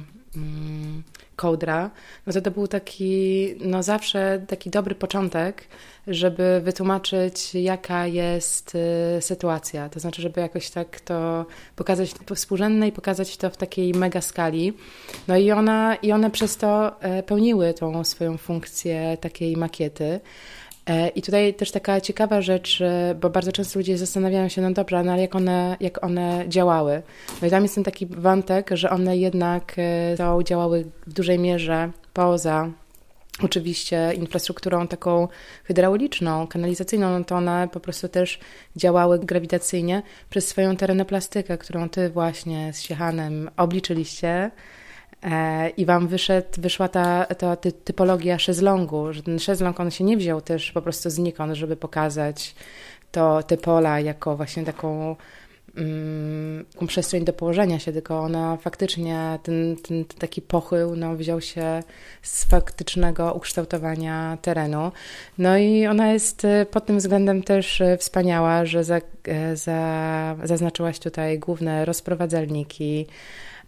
kołdra, 1.35 1.89
no 2.27 2.33
to 2.33 2.41
to 2.41 2.51
był 2.51 2.67
taki, 2.67 3.45
no 3.59 3.83
zawsze 3.83 4.41
taki 4.47 4.69
dobry 4.69 4.95
początek, 4.95 5.63
żeby 6.07 6.61
wytłumaczyć, 6.63 7.55
jaka 7.55 8.07
jest 8.07 8.75
y, 8.75 9.21
sytuacja. 9.21 9.89
To 9.89 9.99
znaczy, 9.99 10.21
żeby 10.21 10.41
jakoś 10.41 10.69
tak 10.69 10.99
to 10.99 11.45
pokazać 11.75 12.13
współrzędne 12.35 12.87
i 12.87 12.91
pokazać 12.91 13.37
to 13.37 13.49
w 13.49 13.57
takiej 13.57 13.93
mega 13.93 14.21
skali. 14.21 14.73
No 15.27 15.37
i, 15.37 15.51
ona, 15.51 15.95
i 15.95 16.11
one 16.11 16.31
przez 16.31 16.57
to 16.57 17.01
e, 17.01 17.23
pełniły 17.23 17.73
tą 17.73 18.03
swoją 18.03 18.37
funkcję 18.37 19.17
takiej 19.21 19.57
makiety. 19.57 20.19
E, 20.89 21.07
I 21.07 21.21
tutaj 21.21 21.53
też 21.53 21.71
taka 21.71 22.01
ciekawa 22.01 22.41
rzecz, 22.41 22.81
e, 22.81 23.15
bo 23.21 23.29
bardzo 23.29 23.51
często 23.51 23.79
ludzie 23.79 23.97
zastanawiają 23.97 24.49
się, 24.49 24.61
no 24.61 24.71
dobra, 24.71 25.03
no 25.03 25.11
ale 25.11 25.21
jak 25.21 25.35
one, 25.35 25.77
jak 25.79 26.03
one 26.03 26.45
działały. 26.47 27.01
No 27.41 27.47
i 27.47 27.51
tam 27.51 27.63
jest 27.63 27.75
ten 27.75 27.83
taki 27.83 28.05
wątek, 28.05 28.69
że 28.73 28.89
one 28.89 29.17
jednak 29.17 29.75
e, 29.77 30.17
to 30.17 30.43
działały 30.43 30.85
w 31.07 31.13
dużej 31.13 31.39
mierze 31.39 31.91
poza 32.13 32.69
oczywiście 33.43 34.13
infrastrukturą 34.13 34.87
taką 34.87 35.27
hydrauliczną, 35.63 36.47
kanalizacyjną, 36.47 37.19
no 37.19 37.25
to 37.25 37.35
one 37.35 37.67
po 37.71 37.79
prostu 37.79 38.07
też 38.07 38.39
działały 38.75 39.19
grawitacyjnie 39.19 40.01
przez 40.29 40.47
swoją 40.47 40.75
terenoplastykę, 40.75 41.57
którą 41.57 41.89
ty 41.89 42.09
właśnie 42.09 42.73
z 42.73 42.81
Siechanem 42.81 43.49
obliczyliście 43.57 44.51
i 45.77 45.85
wam 45.85 46.07
wyszedł, 46.07 46.47
wyszła 46.57 46.87
ta, 46.87 47.25
ta 47.25 47.55
typologia 47.55 48.39
szezlongu, 48.39 49.13
że 49.13 49.23
ten 49.23 49.39
szezlong 49.39 49.79
on 49.79 49.91
się 49.91 50.03
nie 50.03 50.17
wziął 50.17 50.41
też 50.41 50.71
po 50.71 50.81
prostu 50.81 51.09
znikąd, 51.09 51.53
żeby 51.53 51.75
pokazać 51.75 52.55
to, 53.11 53.43
te 53.43 53.57
pola 53.57 53.99
jako 53.99 54.35
właśnie 54.37 54.65
taką 54.65 55.15
um, 55.77 56.87
przestrzeń 56.87 57.25
do 57.25 57.33
położenia 57.33 57.79
się, 57.79 57.91
tylko 57.91 58.19
ona 58.19 58.57
faktycznie, 58.57 59.39
ten, 59.43 59.75
ten, 59.75 60.05
ten, 60.05 60.19
taki 60.19 60.41
pochył 60.41 60.95
no, 60.95 61.15
wziął 61.15 61.41
się 61.41 61.83
z 62.21 62.45
faktycznego 62.45 63.33
ukształtowania 63.33 64.37
terenu. 64.41 64.91
No 65.37 65.57
i 65.57 65.87
ona 65.87 66.13
jest 66.13 66.45
e, 66.45 66.65
pod 66.65 66.85
tym 66.85 66.97
względem 66.97 67.43
też 67.43 67.81
e, 67.81 67.97
wspaniała, 67.97 68.65
że 68.65 68.83
za, 68.83 69.01
za, 69.53 70.35
zaznaczyłaś 70.43 70.99
tutaj 70.99 71.39
główne 71.39 71.85
rozprowadzalniki, 71.85 73.07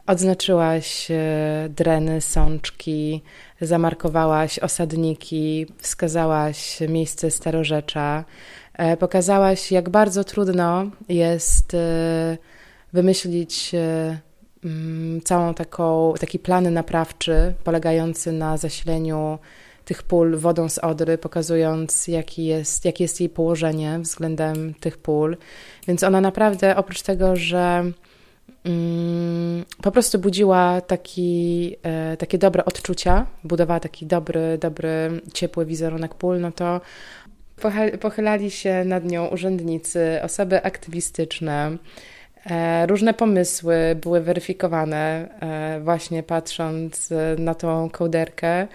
Odznaczyłaś 0.07 1.11
e, 1.11 1.69
dreny, 1.69 2.21
sączki, 2.21 3.21
zamarkowałaś 3.61 4.59
osadniki, 4.59 5.65
wskazałaś 5.77 6.79
miejsce 6.89 7.31
starorzecza, 7.31 8.25
e, 8.73 8.97
pokazałaś, 8.97 9.71
jak 9.71 9.89
bardzo 9.89 10.23
trudno 10.23 10.85
jest 11.09 11.73
e, 11.73 12.37
wymyślić 12.93 13.71
mm, 14.65 15.21
całą 15.21 15.53
taką, 15.53 16.13
taki 16.19 16.39
plan 16.39 16.73
naprawczy 16.73 17.53
polegający 17.63 18.31
na 18.31 18.57
zasileniu 18.57 19.39
tych 19.85 20.03
pól 20.03 20.37
wodą 20.37 20.69
z 20.69 20.77
Odry, 20.77 21.17
pokazując 21.17 22.07
jaki 22.07 22.45
jest, 22.45 22.85
jakie 22.85 23.03
jest 23.03 23.19
jej 23.19 23.29
położenie 23.29 23.99
względem 23.99 24.73
tych 24.73 24.97
pól. 24.97 25.37
Więc 25.87 26.03
ona 26.03 26.21
naprawdę 26.21 26.75
oprócz 26.75 27.01
tego, 27.01 27.35
że 27.35 27.91
po 29.81 29.91
prostu 29.91 30.19
budziła 30.19 30.81
taki, 30.81 31.75
e, 31.83 32.17
takie 32.17 32.37
dobre 32.37 32.65
odczucia, 32.65 33.25
budowała 33.43 33.79
taki 33.79 34.05
dobry, 34.05 34.57
dobry, 34.57 35.21
ciepły 35.33 35.65
wizerunek 35.65 36.15
pól, 36.15 36.39
no 36.39 36.51
to 36.51 36.81
pochylali 38.01 38.51
się 38.51 38.83
nad 38.85 39.05
nią 39.05 39.27
urzędnicy, 39.27 40.19
osoby 40.23 40.63
aktywistyczne. 40.63 41.77
E, 42.45 42.87
różne 42.87 43.13
pomysły 43.13 43.75
były 44.01 44.21
weryfikowane, 44.21 45.29
e, 45.39 45.79
właśnie 45.83 46.23
patrząc 46.23 47.09
na 47.37 47.55
tą 47.55 47.89
kołderkę. 47.89 48.67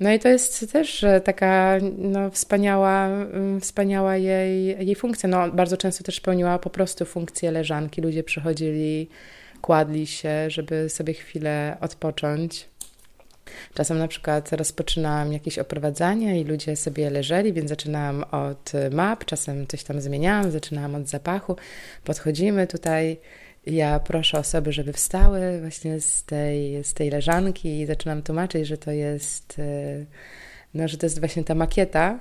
No 0.00 0.12
i 0.12 0.18
to 0.18 0.28
jest 0.28 0.72
też 0.72 1.04
taka 1.24 1.78
no, 1.98 2.30
wspaniała, 2.30 3.06
mm, 3.06 3.60
wspaniała 3.60 4.16
jej, 4.16 4.66
jej 4.86 4.94
funkcja. 4.94 5.28
No, 5.28 5.50
bardzo 5.50 5.76
często 5.76 6.04
też 6.04 6.20
pełniła 6.20 6.58
po 6.58 6.70
prostu 6.70 7.04
funkcję 7.04 7.50
leżanki. 7.50 8.02
Ludzie 8.02 8.24
przychodzili, 8.24 9.08
kładli 9.60 10.06
się, 10.06 10.50
żeby 10.50 10.88
sobie 10.88 11.14
chwilę 11.14 11.76
odpocząć. 11.80 12.68
Czasem 13.74 13.98
na 13.98 14.08
przykład 14.08 14.52
rozpoczynałam 14.52 15.32
jakieś 15.32 15.58
oprowadzanie 15.58 16.40
i 16.40 16.44
ludzie 16.44 16.76
sobie 16.76 17.10
leżeli, 17.10 17.52
więc 17.52 17.68
zaczynałam 17.68 18.24
od 18.30 18.72
map, 18.90 19.24
czasem 19.24 19.66
coś 19.66 19.84
tam 19.84 20.00
zmieniałam, 20.00 20.50
zaczynałam 20.50 20.94
od 20.94 21.08
zapachu. 21.08 21.56
Podchodzimy 22.04 22.66
tutaj 22.66 23.16
ja 23.66 24.00
proszę 24.00 24.38
osoby, 24.38 24.72
żeby 24.72 24.92
wstały 24.92 25.60
właśnie 25.60 26.00
z 26.00 26.24
tej, 26.24 26.84
z 26.84 26.94
tej 26.94 27.10
leżanki 27.10 27.80
i 27.80 27.86
zaczynam 27.86 28.22
tłumaczyć, 28.22 28.66
że 28.66 28.78
to 28.78 28.90
jest, 28.90 29.58
e, 29.58 30.04
no, 30.74 30.88
że 30.88 30.96
to 30.96 31.06
jest 31.06 31.20
właśnie 31.20 31.44
ta 31.44 31.54
makieta. 31.54 32.18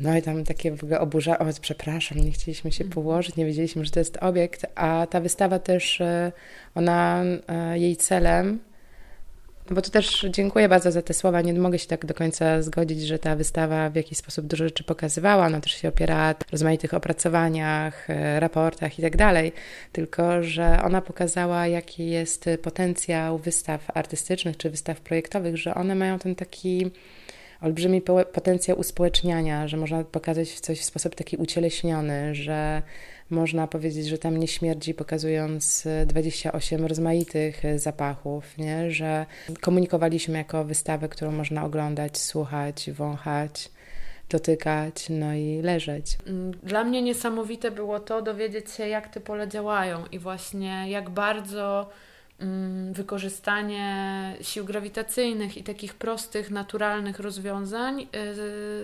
No 0.00 0.16
i 0.16 0.22
tam 0.22 0.44
takie 0.44 0.76
w 0.76 0.84
ogóle 0.84 1.00
oburza, 1.00 1.38
o 1.38 1.44
przepraszam, 1.60 2.18
nie 2.18 2.32
chcieliśmy 2.32 2.72
się 2.72 2.84
mhm. 2.84 2.94
położyć, 2.94 3.36
nie 3.36 3.46
wiedzieliśmy, 3.46 3.84
że 3.84 3.90
to 3.90 4.00
jest 4.00 4.16
obiekt, 4.16 4.66
a 4.74 5.06
ta 5.10 5.20
wystawa 5.20 5.58
też, 5.58 6.00
e, 6.00 6.32
ona, 6.74 7.24
e, 7.48 7.78
jej 7.78 7.96
celem 7.96 8.58
bo 9.70 9.82
tu 9.82 9.90
też 9.90 10.26
dziękuję 10.30 10.68
bardzo 10.68 10.92
za 10.92 11.02
te 11.02 11.14
słowa. 11.14 11.40
Nie 11.40 11.52
mogę 11.54 11.78
się 11.78 11.86
tak 11.86 12.06
do 12.06 12.14
końca 12.14 12.62
zgodzić, 12.62 13.02
że 13.02 13.18
ta 13.18 13.36
wystawa 13.36 13.90
w 13.90 13.94
jakiś 13.94 14.18
sposób 14.18 14.46
dużo 14.46 14.64
rzeczy 14.64 14.84
pokazywała. 14.84 15.46
Ona 15.46 15.60
też 15.60 15.72
się 15.72 15.88
opierała 15.88 16.28
na 16.28 16.34
rozmaitych 16.52 16.94
opracowaniach, 16.94 18.10
e, 18.10 18.40
raportach 18.40 18.98
i 18.98 19.02
tak 19.02 19.16
dalej. 19.16 19.52
Tylko, 19.92 20.42
że 20.42 20.82
ona 20.84 21.02
pokazała, 21.02 21.66
jaki 21.66 22.10
jest 22.10 22.44
potencjał 22.62 23.38
wystaw 23.38 23.96
artystycznych 23.96 24.56
czy 24.56 24.70
wystaw 24.70 25.00
projektowych, 25.00 25.56
że 25.56 25.74
one 25.74 25.94
mają 25.94 26.18
ten 26.18 26.34
taki 26.34 26.90
olbrzymi 27.60 28.02
potencjał 28.32 28.78
uspołeczniania, 28.78 29.68
że 29.68 29.76
można 29.76 30.04
pokazać 30.04 30.60
coś 30.60 30.80
w 30.80 30.84
sposób 30.84 31.14
taki 31.14 31.36
ucieleśniony, 31.36 32.34
że 32.34 32.82
można 33.30 33.66
powiedzieć, 33.66 34.06
że 34.06 34.18
tam 34.18 34.36
nie 34.36 34.48
śmierdzi, 34.48 34.94
pokazując 34.94 35.88
28 36.06 36.86
rozmaitych 36.86 37.62
zapachów, 37.76 38.58
nie? 38.58 38.90
że 38.90 39.26
komunikowaliśmy 39.60 40.38
jako 40.38 40.64
wystawę, 40.64 41.08
którą 41.08 41.32
można 41.32 41.64
oglądać, 41.64 42.18
słuchać, 42.18 42.90
wąchać 42.90 43.70
dotykać, 44.28 45.06
no 45.10 45.34
i 45.34 45.62
leżeć. 45.62 46.18
Dla 46.62 46.84
mnie 46.84 47.02
niesamowite 47.02 47.70
było 47.70 48.00
to 48.00 48.22
dowiedzieć 48.22 48.70
się, 48.70 48.88
jak 48.88 49.08
te 49.08 49.20
pole 49.20 49.48
działają 49.48 50.06
i 50.12 50.18
właśnie 50.18 50.90
jak 50.90 51.10
bardzo 51.10 51.88
mm, 52.40 52.92
wykorzystanie 52.92 54.36
sił 54.40 54.64
grawitacyjnych 54.64 55.56
i 55.56 55.62
takich 55.62 55.94
prostych, 55.94 56.50
naturalnych 56.50 57.18
rozwiązań 57.18 58.00
yy, 58.00 58.06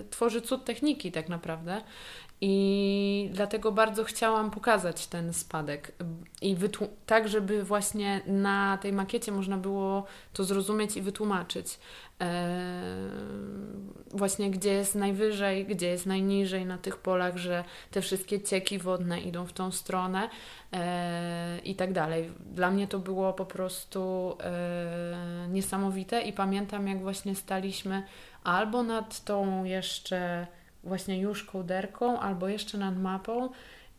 tworzy 0.09 0.41
cud 0.41 0.65
techniki 0.65 1.11
tak 1.11 1.29
naprawdę. 1.29 1.81
I 2.41 3.29
dlatego 3.33 3.71
bardzo 3.71 4.03
chciałam 4.03 4.51
pokazać 4.51 5.07
ten 5.07 5.33
spadek 5.33 5.91
i 6.41 6.57
tak, 7.05 7.29
żeby 7.29 7.63
właśnie 7.63 8.21
na 8.27 8.77
tej 8.81 8.93
makiecie 8.93 9.31
można 9.31 9.57
było 9.57 10.05
to 10.33 10.43
zrozumieć 10.43 10.97
i 10.97 11.01
wytłumaczyć. 11.01 11.79
Eee, 12.19 12.29
właśnie 14.11 14.51
gdzie 14.51 14.73
jest 14.73 14.95
najwyżej, 14.95 15.65
gdzie 15.65 15.87
jest 15.87 16.05
najniżej 16.05 16.65
na 16.65 16.77
tych 16.77 16.97
polach, 16.97 17.37
że 17.37 17.63
te 17.91 18.01
wszystkie 18.01 18.41
cieki 18.41 18.79
wodne 18.79 19.21
idą 19.21 19.45
w 19.45 19.53
tą 19.53 19.71
stronę 19.71 20.29
eee, 20.71 21.71
i 21.71 21.75
tak 21.75 21.93
dalej. 21.93 22.31
Dla 22.51 22.71
mnie 22.71 22.87
to 22.87 22.99
było 22.99 23.33
po 23.33 23.45
prostu 23.45 24.35
eee, 24.39 25.49
niesamowite 25.49 26.21
i 26.21 26.33
pamiętam, 26.33 26.87
jak 26.87 27.01
właśnie 27.01 27.35
staliśmy 27.35 28.03
albo 28.43 28.83
nad 28.83 29.23
tą 29.23 29.63
jeszcze 29.63 30.47
właśnie 30.85 31.19
już 31.19 31.43
kołderką 31.43 32.19
albo 32.19 32.47
jeszcze 32.47 32.77
nad 32.77 32.97
mapą 32.97 33.49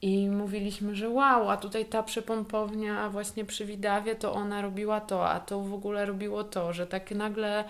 i 0.02 0.28
mówiliśmy, 0.28 0.94
że 0.94 1.08
wow, 1.08 1.50
a 1.50 1.56
tutaj 1.56 1.84
ta 1.84 2.02
przepompownia 2.02 3.10
właśnie 3.10 3.44
przy 3.44 3.64
Widawie 3.64 4.14
to 4.14 4.32
ona 4.32 4.62
robiła 4.62 5.00
to, 5.00 5.28
a 5.28 5.40
to 5.40 5.60
w 5.60 5.74
ogóle 5.74 6.06
robiło 6.06 6.44
to, 6.44 6.72
że 6.72 6.86
tak 6.86 7.10
nagle 7.10 7.64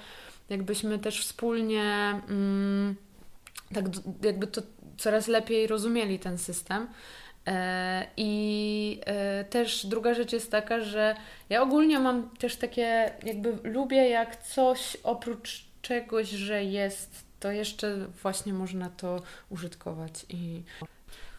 jakbyśmy 0.48 0.98
też 0.98 1.20
wspólnie 1.20 2.20
mm, 2.28 2.96
tak 3.74 3.84
jakby 4.22 4.46
to 4.46 4.62
coraz 4.96 5.28
lepiej 5.28 5.66
rozumieli 5.66 6.18
ten 6.18 6.38
system. 6.38 6.88
E, 7.46 8.06
I 8.16 9.00
e, 9.06 9.44
też 9.44 9.86
druga 9.86 10.14
rzecz 10.14 10.32
jest 10.32 10.50
taka, 10.50 10.80
że 10.80 11.16
ja 11.48 11.62
ogólnie 11.62 11.98
mam 11.98 12.30
też 12.30 12.56
takie, 12.56 13.12
jakby 13.24 13.70
lubię 13.70 14.08
jak 14.08 14.42
coś 14.42 14.96
oprócz 15.02 15.66
czegoś, 15.82 16.28
że 16.28 16.64
jest 16.64 17.25
to 17.40 17.52
jeszcze 17.52 18.06
właśnie 18.22 18.52
można 18.52 18.90
to 18.90 19.22
użytkować 19.50 20.26
i 20.28 20.62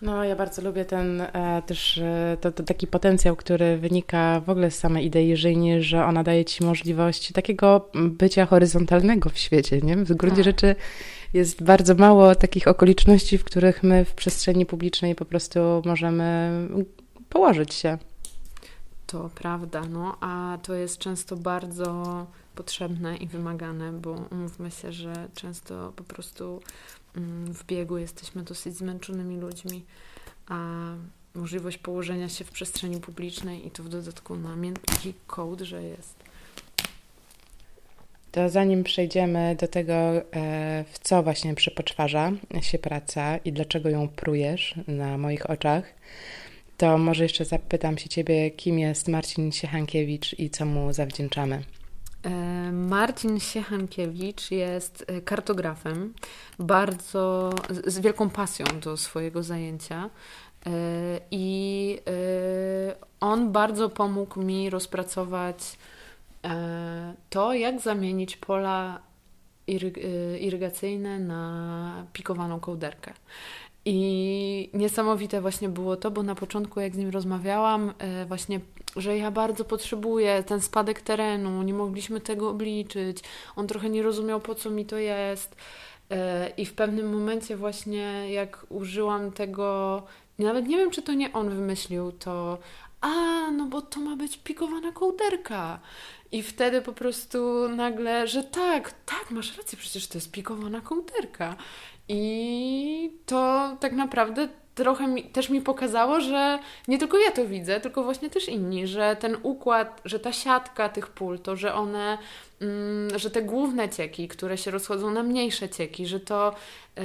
no, 0.01 0.23
ja 0.23 0.35
bardzo 0.35 0.61
lubię 0.61 0.85
ten 0.85 1.21
e, 1.21 1.61
też 1.65 1.97
e, 1.97 2.37
to, 2.41 2.51
to, 2.51 2.63
taki 2.63 2.87
potencjał, 2.87 3.35
który 3.35 3.77
wynika 3.77 4.39
w 4.39 4.49
ogóle 4.49 4.71
z 4.71 4.79
samej 4.79 5.05
idei 5.05 5.35
żyjni, 5.35 5.83
że 5.83 6.05
ona 6.05 6.23
daje 6.23 6.45
ci 6.45 6.63
możliwość 6.63 7.31
takiego 7.31 7.89
bycia 7.95 8.45
horyzontalnego 8.45 9.29
w 9.29 9.37
świecie, 9.37 9.81
nie? 9.81 9.97
W 9.97 10.13
gruncie 10.13 10.35
tak. 10.35 10.45
rzeczy 10.45 10.75
jest 11.33 11.63
bardzo 11.63 11.95
mało 11.95 12.35
takich 12.35 12.67
okoliczności, 12.67 13.37
w 13.37 13.43
których 13.43 13.83
my 13.83 14.05
w 14.05 14.13
przestrzeni 14.13 14.65
publicznej 14.65 15.15
po 15.15 15.25
prostu 15.25 15.59
możemy 15.85 16.51
położyć 17.29 17.73
się. 17.73 17.97
To 19.07 19.29
prawda, 19.35 19.81
no, 19.81 20.17
a 20.21 20.57
to 20.63 20.73
jest 20.73 20.97
często 20.97 21.37
bardzo 21.37 22.25
potrzebne 22.55 23.17
i 23.17 23.27
wymagane, 23.27 23.91
bo 23.91 24.11
umówmy 24.31 24.71
się, 24.71 24.91
że 24.91 25.27
często 25.33 25.93
po 25.95 26.03
prostu 26.03 26.61
mm, 27.15 27.53
w 27.53 27.65
biegu 27.65 27.97
jesteśmy 27.97 28.43
dosyć 28.43 28.75
zmęczonymi 28.75 29.37
ludźmi, 29.37 29.85
a 30.47 30.57
możliwość 31.35 31.77
położenia 31.77 32.29
się 32.29 32.45
w 32.45 32.51
przestrzeni 32.51 32.99
publicznej 32.99 33.67
i 33.67 33.71
to 33.71 33.83
w 33.83 33.89
dodatku 33.89 34.35
na 34.35 34.55
miękki 34.55 35.13
że 35.61 35.83
jest. 35.83 36.15
To 38.31 38.49
zanim 38.49 38.83
przejdziemy 38.83 39.55
do 39.59 39.67
tego, 39.67 39.93
e, 39.93 40.85
w 40.91 40.99
co 40.99 41.23
właśnie 41.23 41.55
przepoczwarza 41.55 42.31
się 42.61 42.79
praca 42.79 43.37
i 43.37 43.51
dlaczego 43.53 43.89
ją 43.89 44.07
prujesz 44.07 44.75
na 44.87 45.17
moich 45.17 45.49
oczach, 45.49 45.83
to 46.77 46.97
może 46.97 47.23
jeszcze 47.23 47.45
zapytam 47.45 47.97
się 47.97 48.09
Ciebie, 48.09 48.51
kim 48.51 48.79
jest 48.79 49.07
Marcin 49.07 49.51
Siechankiewicz 49.51 50.39
i 50.39 50.49
co 50.49 50.65
mu 50.65 50.93
zawdzięczamy. 50.93 51.63
E, 52.23 52.71
Marcin 52.71 53.39
Siechankiewicz 53.39 54.51
jest 54.51 55.05
e, 55.07 55.21
kartografem, 55.21 56.13
bardzo 56.59 57.53
z 57.87 57.99
wielką 57.99 58.29
pasją 58.29 58.65
do 58.83 58.97
swojego 58.97 59.43
zajęcia. 59.43 60.09
E, 60.65 60.69
I 61.31 61.97
on 63.19 63.51
bardzo 63.51 63.89
pomógł 63.89 64.41
mi 64.41 64.69
rozpracować 64.69 65.77
to, 67.29 67.53
jak 67.53 67.79
zamienić 67.81 68.37
pola 68.37 68.99
irygacyjne 70.39 71.19
na 71.19 72.05
pikowaną 72.13 72.59
kołderkę. 72.59 73.13
I 73.89 74.69
niesamowite 74.73 75.41
właśnie 75.41 75.69
było 75.69 75.95
to, 75.95 76.11
bo 76.11 76.23
na 76.23 76.35
początku, 76.35 76.79
jak 76.79 76.95
z 76.95 76.97
nim 76.97 77.09
rozmawiałam, 77.09 77.93
właśnie 78.27 78.59
że 78.95 79.17
ja 79.17 79.31
bardzo 79.31 79.65
potrzebuję 79.65 80.43
ten 80.43 80.61
spadek 80.61 81.01
terenu, 81.01 81.63
nie 81.63 81.73
mogliśmy 81.73 82.21
tego 82.21 82.49
obliczyć, 82.49 83.17
on 83.55 83.67
trochę 83.67 83.89
nie 83.89 84.03
rozumiał, 84.03 84.39
po 84.39 84.55
co 84.55 84.69
mi 84.69 84.85
to 84.85 84.97
jest. 84.97 85.55
E, 86.11 86.49
I 86.57 86.65
w 86.65 86.73
pewnym 86.73 87.13
momencie, 87.13 87.57
właśnie 87.57 88.31
jak 88.31 88.65
użyłam 88.69 89.31
tego, 89.31 90.03
nawet 90.39 90.67
nie 90.67 90.77
wiem, 90.77 90.91
czy 90.91 91.01
to 91.01 91.13
nie 91.13 91.33
on 91.33 91.49
wymyślił, 91.49 92.11
to 92.11 92.57
a, 93.01 93.51
no 93.51 93.65
bo 93.65 93.81
to 93.81 93.99
ma 93.99 94.15
być 94.15 94.37
pikowana 94.37 94.91
kołderka. 94.91 95.79
I 96.31 96.43
wtedy 96.43 96.81
po 96.81 96.93
prostu 96.93 97.69
nagle, 97.69 98.27
że 98.27 98.43
tak, 98.43 98.93
tak, 99.05 99.31
masz 99.31 99.57
rację, 99.57 99.77
przecież 99.77 100.07
to 100.07 100.17
jest 100.17 100.31
pikowana 100.31 100.81
kołderka. 100.81 101.55
I 102.07 103.11
to 103.25 103.77
tak 103.79 103.93
naprawdę 103.93 104.47
trochę 104.77 105.07
mi, 105.07 105.23
też 105.23 105.49
mi 105.49 105.61
pokazało, 105.61 106.21
że 106.21 106.59
nie 106.87 106.97
tylko 106.97 107.17
ja 107.17 107.31
to 107.31 107.45
widzę, 107.45 107.79
tylko 107.79 108.03
właśnie 108.03 108.29
też 108.29 108.49
inni, 108.49 108.87
że 108.87 109.15
ten 109.19 109.37
układ, 109.43 110.01
że 110.05 110.19
ta 110.19 110.31
siatka 110.31 110.89
tych 110.89 111.07
pól, 111.07 111.39
to, 111.39 111.55
że 111.55 111.73
one, 111.73 112.17
mm, 112.61 113.19
że 113.19 113.29
te 113.29 113.41
główne 113.41 113.89
cieki, 113.89 114.27
które 114.27 114.57
się 114.57 114.71
rozchodzą 114.71 115.11
na 115.11 115.23
mniejsze 115.23 115.69
cieki, 115.69 116.07
że 116.07 116.19
to 116.19 116.55
yy, 116.97 117.03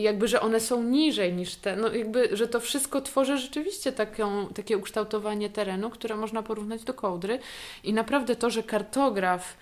jakby, 0.00 0.28
że 0.28 0.40
one 0.40 0.60
są 0.60 0.82
niżej 0.82 1.32
niż 1.32 1.54
te, 1.54 1.76
no 1.76 1.94
jakby, 1.94 2.36
że 2.36 2.48
to 2.48 2.60
wszystko 2.60 3.00
tworzy 3.00 3.38
rzeczywiście 3.38 3.92
taką, 3.92 4.46
takie 4.46 4.78
ukształtowanie 4.78 5.50
terenu, 5.50 5.90
które 5.90 6.16
można 6.16 6.42
porównać 6.42 6.84
do 6.84 6.94
kołdry. 6.94 7.38
I 7.84 7.92
naprawdę 7.92 8.36
to, 8.36 8.50
że 8.50 8.62
kartograf 8.62 9.56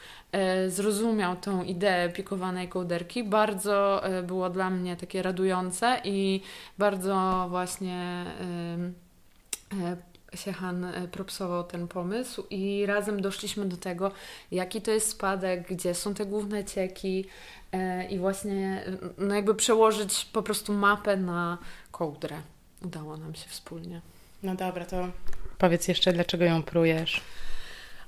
zrozumiał 0.68 1.36
tą 1.36 1.62
ideę 1.62 2.08
pikowanej 2.08 2.68
kołderki. 2.68 3.24
Bardzo 3.24 4.04
e, 4.04 4.22
było 4.22 4.50
dla 4.50 4.70
mnie 4.70 4.96
takie 4.96 5.22
radujące 5.22 6.00
i 6.04 6.40
bardzo 6.78 7.46
właśnie 7.50 8.24
e, 9.72 9.96
Siechan 10.34 10.86
propsował 11.12 11.64
ten 11.64 11.88
pomysł 11.88 12.44
i 12.50 12.86
razem 12.86 13.22
doszliśmy 13.22 13.64
do 13.64 13.76
tego, 13.76 14.12
jaki 14.50 14.82
to 14.82 14.90
jest 14.90 15.10
spadek, 15.10 15.68
gdzie 15.68 15.94
są 15.94 16.14
te 16.14 16.26
główne 16.26 16.64
cieki 16.64 17.24
i 18.10 18.18
właśnie 18.18 18.84
no 19.18 19.34
jakby 19.34 19.54
przełożyć 19.54 20.24
po 20.32 20.42
prostu 20.42 20.72
mapę 20.72 21.16
na 21.16 21.58
kołdrę. 21.90 22.36
Udało 22.84 23.16
nam 23.16 23.34
się 23.34 23.48
wspólnie. 23.48 24.00
No 24.42 24.54
dobra, 24.54 24.84
to 24.84 25.08
powiedz 25.58 25.88
jeszcze, 25.88 26.12
dlaczego 26.12 26.44
ją 26.44 26.62
prujesz? 26.62 27.22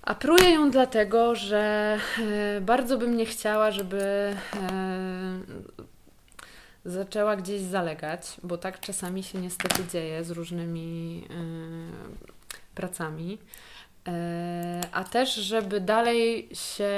A 0.09 0.14
pruję 0.14 0.51
ją 0.51 0.71
dlatego, 0.71 1.35
że 1.35 1.97
e, 2.57 2.61
bardzo 2.61 2.99
bym 2.99 3.16
nie 3.16 3.27
chciała, 3.27 3.71
żeby 3.71 4.03
e, 4.03 4.35
zaczęła 6.85 7.37
gdzieś 7.37 7.61
zalegać, 7.61 8.37
bo 8.42 8.59
tak 8.59 8.81
czasami 8.81 9.23
się 9.23 9.38
niestety 9.38 9.83
dzieje 9.92 10.25
z 10.25 10.31
różnymi 10.31 11.25
e, 11.31 11.35
pracami. 12.75 13.38
A 14.92 15.05
też, 15.05 15.35
żeby 15.35 15.81
dalej 15.81 16.49
się 16.53 16.92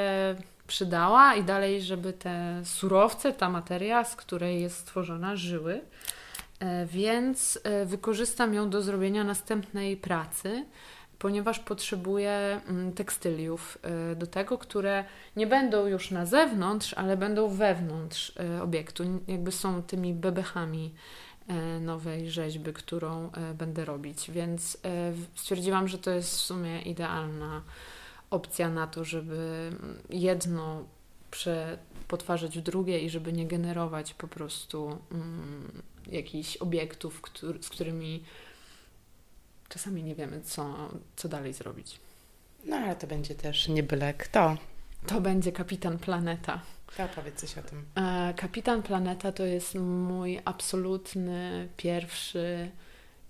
przydała 0.66 1.34
i 1.34 1.44
dalej, 1.44 1.82
żeby 1.82 2.12
te 2.12 2.62
surowce, 2.64 3.32
ta 3.32 3.48
materia, 3.48 4.04
z 4.04 4.16
której 4.16 4.62
jest 4.62 4.76
stworzona, 4.76 5.36
żyły. 5.36 5.80
Więc 6.86 7.60
wykorzystam 7.86 8.54
ją 8.54 8.70
do 8.70 8.82
zrobienia 8.82 9.24
następnej 9.24 9.96
pracy 9.96 10.64
ponieważ 11.20 11.58
potrzebuję 11.58 12.60
mm, 12.66 12.92
tekstyliów 12.92 13.78
y, 14.12 14.16
do 14.16 14.26
tego, 14.26 14.58
które 14.58 15.04
nie 15.36 15.46
będą 15.46 15.86
już 15.86 16.10
na 16.10 16.26
zewnątrz, 16.26 16.94
ale 16.94 17.16
będą 17.16 17.48
wewnątrz 17.48 18.32
y, 18.58 18.62
obiektu, 18.62 19.04
jakby 19.28 19.52
są 19.52 19.82
tymi 19.82 20.14
bebechami 20.14 20.94
y, 21.50 21.80
nowej 21.80 22.30
rzeźby, 22.30 22.72
którą 22.72 23.30
będę 23.54 23.84
robić. 23.84 24.30
Więc 24.30 24.78
stwierdziłam, 25.34 25.88
że 25.88 25.98
to 25.98 26.10
jest 26.10 26.34
w 26.34 26.40
sumie 26.40 26.82
idealna 26.82 27.62
opcja 28.30 28.70
na 28.70 28.86
to, 28.86 29.04
żeby 29.04 29.70
mm, 29.72 29.98
jedno 30.10 30.84
potwarzać 32.08 32.58
w 32.58 32.62
drugie 32.62 32.98
i 32.98 33.10
żeby 33.10 33.32
nie 33.32 33.46
generować 33.46 34.14
po 34.14 34.28
prostu 34.28 34.98
mm, 35.12 35.82
jakichś 36.06 36.56
obiektów, 36.56 37.20
który, 37.20 37.62
z 37.62 37.68
którymi 37.68 38.24
czasami 39.70 40.02
nie 40.02 40.14
wiemy, 40.14 40.40
co, 40.40 40.88
co 41.16 41.28
dalej 41.28 41.52
zrobić. 41.52 42.00
No 42.64 42.76
ale 42.76 42.96
to 42.96 43.06
będzie 43.06 43.34
też 43.34 43.68
nie 43.68 43.82
byle 43.82 44.14
kto. 44.14 44.56
To 45.06 45.20
będzie 45.20 45.52
Kapitan 45.52 45.98
Planeta. 45.98 46.60
To 46.96 47.08
powiedz 47.14 47.40
coś 47.40 47.58
o 47.58 47.62
tym. 47.62 47.84
E, 47.94 48.34
Kapitan 48.36 48.82
Planeta 48.82 49.32
to 49.32 49.44
jest 49.44 49.74
mój 49.74 50.40
absolutny 50.44 51.68
pierwszy 51.76 52.70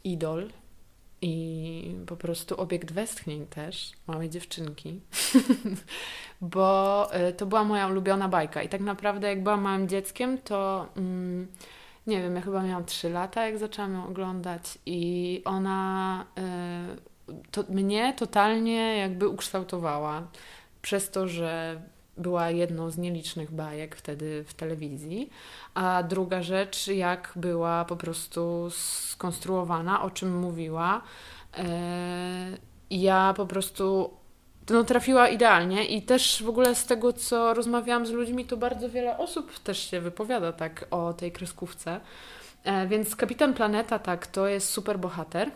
idol 0.04 0.50
i 1.22 1.94
po 2.06 2.16
prostu 2.16 2.60
obiekt 2.60 2.92
westchnień 2.92 3.46
też, 3.46 3.92
małej 4.06 4.30
dziewczynki, 4.30 5.00
bo 6.40 7.08
e, 7.12 7.32
to 7.32 7.46
była 7.46 7.64
moja 7.64 7.86
ulubiona 7.86 8.28
bajka 8.28 8.62
i 8.62 8.68
tak 8.68 8.80
naprawdę 8.80 9.28
jak 9.28 9.42
byłam 9.42 9.62
małym 9.62 9.88
dzieckiem, 9.88 10.38
to... 10.38 10.88
Mm, 10.96 11.48
nie 12.06 12.22
wiem, 12.22 12.36
ja 12.36 12.40
chyba 12.40 12.62
miałam 12.62 12.84
3 12.84 13.10
lata, 13.10 13.46
jak 13.46 13.58
zaczęłam 13.58 13.94
ją 13.94 14.06
oglądać, 14.06 14.78
i 14.86 15.42
ona 15.44 16.24
y, 17.28 17.40
to, 17.50 17.64
mnie 17.68 18.14
totalnie 18.14 18.96
jakby 18.96 19.28
ukształtowała 19.28 20.22
przez 20.82 21.10
to, 21.10 21.28
że 21.28 21.80
była 22.16 22.50
jedną 22.50 22.90
z 22.90 22.98
nielicznych 22.98 23.52
bajek 23.52 23.96
wtedy 23.96 24.44
w 24.46 24.54
telewizji, 24.54 25.30
a 25.74 26.02
druga 26.02 26.42
rzecz, 26.42 26.88
jak 26.88 27.32
była 27.36 27.84
po 27.84 27.96
prostu 27.96 28.68
skonstruowana, 28.70 30.02
o 30.02 30.10
czym 30.10 30.38
mówiła. 30.38 31.02
Y, 31.58 31.62
ja 32.90 33.34
po 33.36 33.46
prostu 33.46 34.10
no, 34.70 34.84
trafiła 34.84 35.28
idealnie 35.28 35.84
i 35.84 36.02
też 36.02 36.42
w 36.42 36.48
ogóle 36.48 36.74
z 36.74 36.86
tego, 36.86 37.12
co 37.12 37.54
rozmawiałam 37.54 38.06
z 38.06 38.10
ludźmi, 38.10 38.44
to 38.44 38.56
bardzo 38.56 38.90
wiele 38.90 39.18
osób 39.18 39.58
też 39.58 39.90
się 39.90 40.00
wypowiada 40.00 40.52
tak 40.52 40.86
o 40.90 41.12
tej 41.12 41.32
kreskówce. 41.32 42.00
E, 42.64 42.86
więc 42.86 43.16
Kapitan 43.16 43.54
Planeta, 43.54 43.98
tak, 43.98 44.26
to 44.26 44.46
jest 44.46 44.68
super 44.68 44.98
bohater 44.98 45.50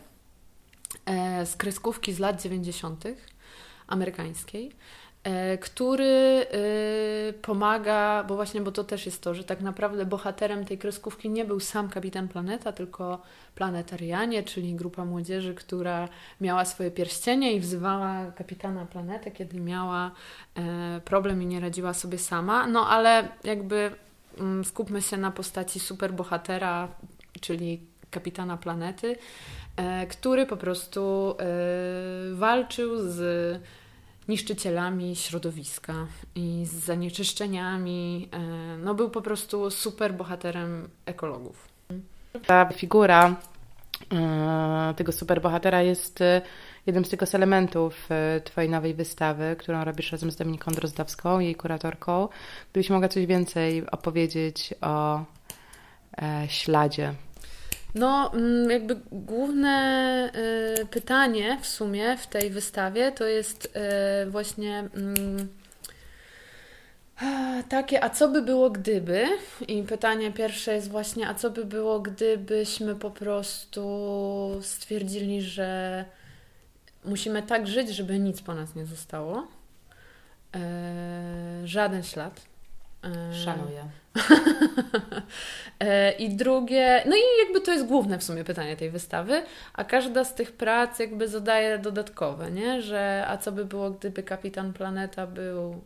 e, 1.06 1.46
z 1.46 1.56
kreskówki 1.56 2.12
z 2.12 2.18
lat 2.18 2.42
90. 2.42 3.04
amerykańskiej. 3.86 4.72
E, 5.24 5.58
który 5.58 6.46
pomaga, 7.42 8.24
bo 8.28 8.34
właśnie, 8.34 8.60
bo 8.60 8.72
to 8.72 8.84
też 8.84 9.06
jest 9.06 9.22
to, 9.22 9.34
że 9.34 9.44
tak 9.44 9.60
naprawdę 9.60 10.06
bohaterem 10.06 10.64
tej 10.64 10.78
kreskówki 10.78 11.30
nie 11.30 11.44
był 11.44 11.60
sam 11.60 11.88
kapitan 11.88 12.28
Planeta, 12.28 12.72
tylko 12.72 13.22
planetarianie, 13.54 14.42
czyli 14.42 14.74
grupa 14.74 15.04
młodzieży, 15.04 15.54
która 15.54 16.08
miała 16.40 16.64
swoje 16.64 16.90
pierścienie 16.90 17.52
i 17.52 17.60
wzywała 17.60 18.32
kapitana 18.36 18.86
Planetę, 18.86 19.30
kiedy 19.30 19.60
miała 19.60 20.10
problem 21.04 21.42
i 21.42 21.46
nie 21.46 21.60
radziła 21.60 21.94
sobie 21.94 22.18
sama. 22.18 22.66
No 22.66 22.88
ale 22.88 23.28
jakby 23.44 23.90
mm, 24.38 24.64
skupmy 24.64 25.02
się 25.02 25.16
na 25.16 25.30
postaci 25.30 25.80
superbohatera, 25.80 26.88
czyli 27.40 27.80
kapitana 28.10 28.56
planety, 28.56 29.16
e, 29.76 30.06
który 30.06 30.46
po 30.46 30.56
prostu 30.56 31.34
e, 31.38 31.44
walczył 32.34 32.96
z 32.98 33.20
niszczycielami 34.28 35.16
środowiska 35.16 36.06
i 36.34 36.64
z 36.66 36.72
zanieczyszczeniami. 36.72 38.28
E, 38.32 38.38
no 38.78 38.94
był 38.94 39.10
po 39.10 39.22
prostu 39.22 39.70
super 39.70 40.14
bohaterem 40.14 40.88
ekologów. 41.06 41.68
Ta 42.46 42.66
figura 42.66 43.36
tego 44.96 45.12
superbohatera 45.12 45.82
jest 45.82 46.22
jednym 46.86 47.04
z 47.04 47.08
tego 47.08 47.26
elementów 47.32 48.08
Twojej 48.44 48.70
nowej 48.70 48.94
wystawy, 48.94 49.56
którą 49.58 49.84
robisz 49.84 50.12
razem 50.12 50.30
z 50.30 50.36
Dominiką 50.36 50.70
Drozdowską, 50.72 51.38
jej 51.38 51.54
kuratorką. 51.54 52.28
Gdybyś 52.72 52.90
mogła 52.90 53.08
coś 53.08 53.26
więcej 53.26 53.90
opowiedzieć 53.90 54.74
o 54.80 55.24
śladzie 56.48 57.14
no, 57.94 58.32
mm, 58.34 58.70
jakby 58.70 58.96
główne 59.12 60.30
y, 60.80 60.86
pytanie 60.86 61.58
w 61.62 61.66
sumie 61.66 62.16
w 62.16 62.26
tej 62.26 62.50
wystawie 62.50 63.12
to 63.12 63.24
jest 63.24 63.76
y, 64.26 64.30
właśnie 64.30 64.78
mm, 64.78 65.48
takie, 67.68 68.04
a 68.04 68.10
co 68.10 68.28
by 68.28 68.42
było 68.42 68.70
gdyby? 68.70 69.26
I 69.68 69.82
pytanie 69.82 70.32
pierwsze 70.32 70.74
jest 70.74 70.90
właśnie, 70.90 71.28
a 71.28 71.34
co 71.34 71.50
by 71.50 71.64
było 71.64 72.00
gdybyśmy 72.00 72.94
po 72.96 73.10
prostu 73.10 73.80
stwierdzili, 74.62 75.42
że 75.42 76.04
musimy 77.04 77.42
tak 77.42 77.66
żyć, 77.66 77.88
żeby 77.88 78.18
nic 78.18 78.42
po 78.42 78.54
nas 78.54 78.74
nie 78.74 78.86
zostało. 78.86 79.46
E, 80.56 80.60
żaden 81.64 82.02
ślad. 82.02 82.40
E, 83.04 83.34
Szanuję. 83.34 83.84
E, 85.80 86.12
I 86.12 86.36
drugie, 86.36 87.02
no 87.06 87.16
i 87.16 87.20
jakby 87.44 87.60
to 87.60 87.72
jest 87.72 87.86
główne 87.86 88.18
w 88.18 88.24
sumie 88.24 88.44
pytanie 88.44 88.76
tej 88.76 88.90
wystawy, 88.90 89.42
a 89.72 89.84
każda 89.84 90.24
z 90.24 90.34
tych 90.34 90.52
prac 90.52 90.98
jakby 90.98 91.28
zadaje 91.28 91.78
dodatkowe, 91.78 92.50
nie? 92.50 92.82
Że 92.82 93.24
a 93.28 93.38
co 93.38 93.52
by 93.52 93.64
było, 93.64 93.90
gdyby 93.90 94.22
kapitan 94.22 94.72
planeta 94.72 95.26
był 95.26 95.80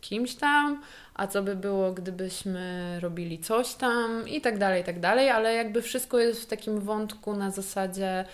kimś 0.00 0.34
tam, 0.34 0.82
a 1.14 1.26
co 1.26 1.42
by 1.42 1.56
było, 1.56 1.92
gdybyśmy 1.92 2.96
robili 3.00 3.38
coś 3.38 3.74
tam 3.74 4.28
i 4.28 4.40
tak 4.40 4.58
dalej, 4.58 4.82
i 4.82 4.84
tak 4.84 5.00
dalej, 5.00 5.30
ale 5.30 5.54
jakby 5.54 5.82
wszystko 5.82 6.18
jest 6.18 6.42
w 6.42 6.46
takim 6.46 6.80
wątku 6.80 7.36
na 7.36 7.50
zasadzie 7.50 8.24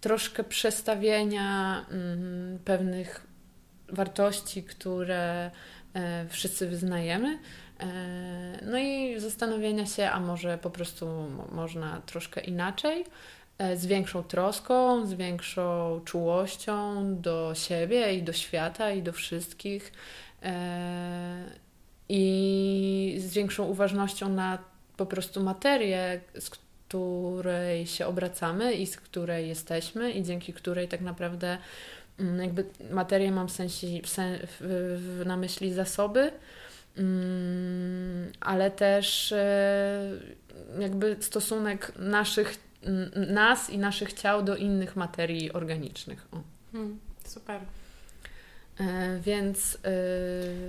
troszkę 0.00 0.44
przestawienia 0.44 1.86
mm, 1.90 2.58
pewnych 2.64 3.26
wartości, 3.88 4.62
które 4.62 5.50
wszyscy 6.28 6.68
wyznajemy. 6.68 7.38
E, 7.80 8.58
no 8.62 8.78
i 8.78 9.20
zastanowienia 9.20 9.86
się, 9.86 10.10
a 10.10 10.20
może 10.20 10.58
po 10.58 10.70
prostu 10.70 11.06
można 11.52 12.00
troszkę 12.06 12.40
inaczej, 12.40 13.04
e, 13.58 13.76
z 13.76 13.86
większą 13.86 14.22
troską, 14.22 15.06
z 15.06 15.14
większą 15.14 16.00
czułością 16.04 17.06
do 17.20 17.52
siebie 17.54 18.14
i 18.14 18.22
do 18.22 18.32
świata 18.32 18.90
i 18.90 19.02
do 19.02 19.12
wszystkich 19.12 19.92
e, 20.42 21.44
i 22.08 23.16
z 23.18 23.34
większą 23.34 23.64
uważnością 23.64 24.28
na 24.28 24.58
po 24.96 25.06
prostu 25.06 25.42
materię, 25.42 26.20
z 26.38 26.50
której 26.50 27.86
się 27.86 28.06
obracamy 28.06 28.74
i 28.74 28.86
z 28.86 28.96
której 28.96 29.48
jesteśmy 29.48 30.12
i 30.12 30.22
dzięki 30.22 30.52
której 30.52 30.88
tak 30.88 31.00
naprawdę 31.00 31.58
jakby 32.18 32.64
materię 32.90 33.32
mam 33.32 33.48
w 33.48 33.52
sensie 33.52 33.86
w 34.60 35.22
na 35.26 35.36
myśli 35.36 35.72
zasoby, 35.72 36.32
Mm, 36.98 38.32
ale 38.40 38.70
też 38.70 39.32
e, 39.32 40.10
jakby 40.78 41.16
stosunek 41.20 41.92
naszych, 41.98 42.56
nas 43.28 43.70
i 43.70 43.78
naszych 43.78 44.12
ciał 44.12 44.42
do 44.42 44.56
innych 44.56 44.96
materii 44.96 45.52
organicznych. 45.52 46.28
Hmm, 46.72 46.98
super. 47.24 47.60
E, 48.80 49.18
więc. 49.20 49.78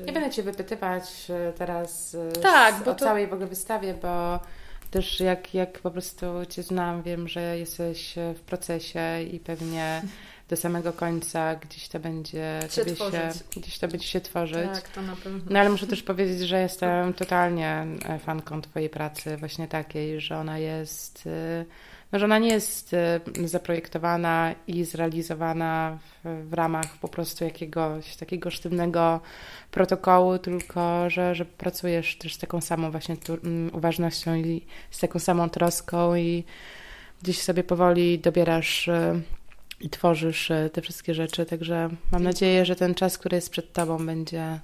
E, 0.02 0.06
Nie 0.06 0.14
będę 0.14 0.30
Cię 0.30 0.44
wypytywać 0.44 1.28
teraz 1.58 2.18
tak, 2.42 2.84
bo 2.86 2.92
o 2.92 2.96
to... 2.96 3.06
całej 3.06 3.28
w 3.28 3.34
ogóle 3.34 3.48
wystawie, 3.48 3.94
bo 3.94 4.40
też 4.92 5.20
jak, 5.20 5.54
jak 5.54 5.80
po 5.80 5.92
prostu 5.92 6.26
Cię 6.50 6.64
znam, 6.64 7.04
wiem, 7.04 7.28
że 7.28 7.58
jesteś 7.58 8.16
w 8.36 8.40
procesie 8.42 9.22
i 9.32 9.40
pewnie 9.40 10.02
do 10.50 10.56
samego 10.56 10.94
końca 10.94 11.56
gdzieś 11.56 11.88
to 11.88 12.00
będzie 12.00 12.60
się, 12.70 12.86
się 12.86 13.62
gdzieś 13.62 13.80
to 13.80 13.88
będzie 13.88 14.08
się 14.08 14.22
tworzyć. 14.22 14.70
Tak, 14.74 14.90
to 14.90 15.02
na 15.02 15.16
pewno. 15.16 15.40
No 15.50 15.60
ale 15.60 15.70
muszę 15.70 15.88
też 15.88 16.04
powiedzieć, 16.04 16.40
że 16.40 16.62
jestem 16.62 17.14
totalnie 17.14 17.86
e, 18.06 18.20
fanką 18.20 18.62
Twojej 18.62 18.90
pracy, 18.90 19.38
właśnie 19.38 19.68
takiej, 19.68 20.22
że 20.22 20.38
ona 20.38 20.60
jest 20.60 21.28
e, 21.28 21.66
no, 22.12 22.20
że 22.20 22.26
ona 22.26 22.40
nie 22.40 22.50
jest 22.50 22.94
e, 22.94 23.20
zaprojektowana 23.46 24.56
i 24.68 24.84
zrealizowana 24.84 25.98
w, 26.24 26.50
w, 26.50 26.54
ramach 26.54 26.98
po 27.02 27.08
prostu 27.08 27.44
jakiegoś 27.44 28.16
takiego 28.16 28.52
sztywnego 28.52 29.20
protokołu, 29.72 30.40
tylko 30.40 31.10
że, 31.10 31.36
że 31.36 31.46
pracujesz 31.46 32.18
też 32.18 32.36
z 32.36 32.38
taką 32.38 32.62
samą 32.62 32.92
właśnie 32.92 33.18
tu, 33.18 33.38
uważnością 33.74 34.36
i 34.36 34.66
z 34.92 35.00
taką 35.00 35.20
samą 35.20 35.50
troską 35.50 36.16
i 36.16 36.44
gdzieś 37.22 37.42
sobie 37.42 37.64
powoli 37.64 38.20
dobierasz 38.20 38.90
i 39.82 39.90
tworzysz 39.90 40.52
e, 40.52 40.70
te 40.70 40.82
wszystkie 40.82 41.14
rzeczy. 41.14 41.46
Także 41.46 41.90
mam 42.12 42.24
nadzieję, 42.24 42.66
że 42.66 42.76
ten 42.76 42.96
czas, 42.96 43.18
który 43.18 43.36
jest 43.36 43.50
przed 43.50 43.74
Tobą, 43.74 44.06
będzie, 44.06 44.60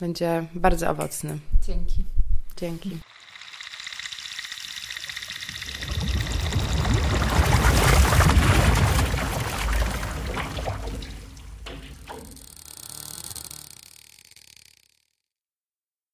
będzie 0.00 0.46
bardzo 0.54 0.90
owocny. 0.90 1.38
Dzięki. 1.66 2.04
Dzięki. 2.56 2.98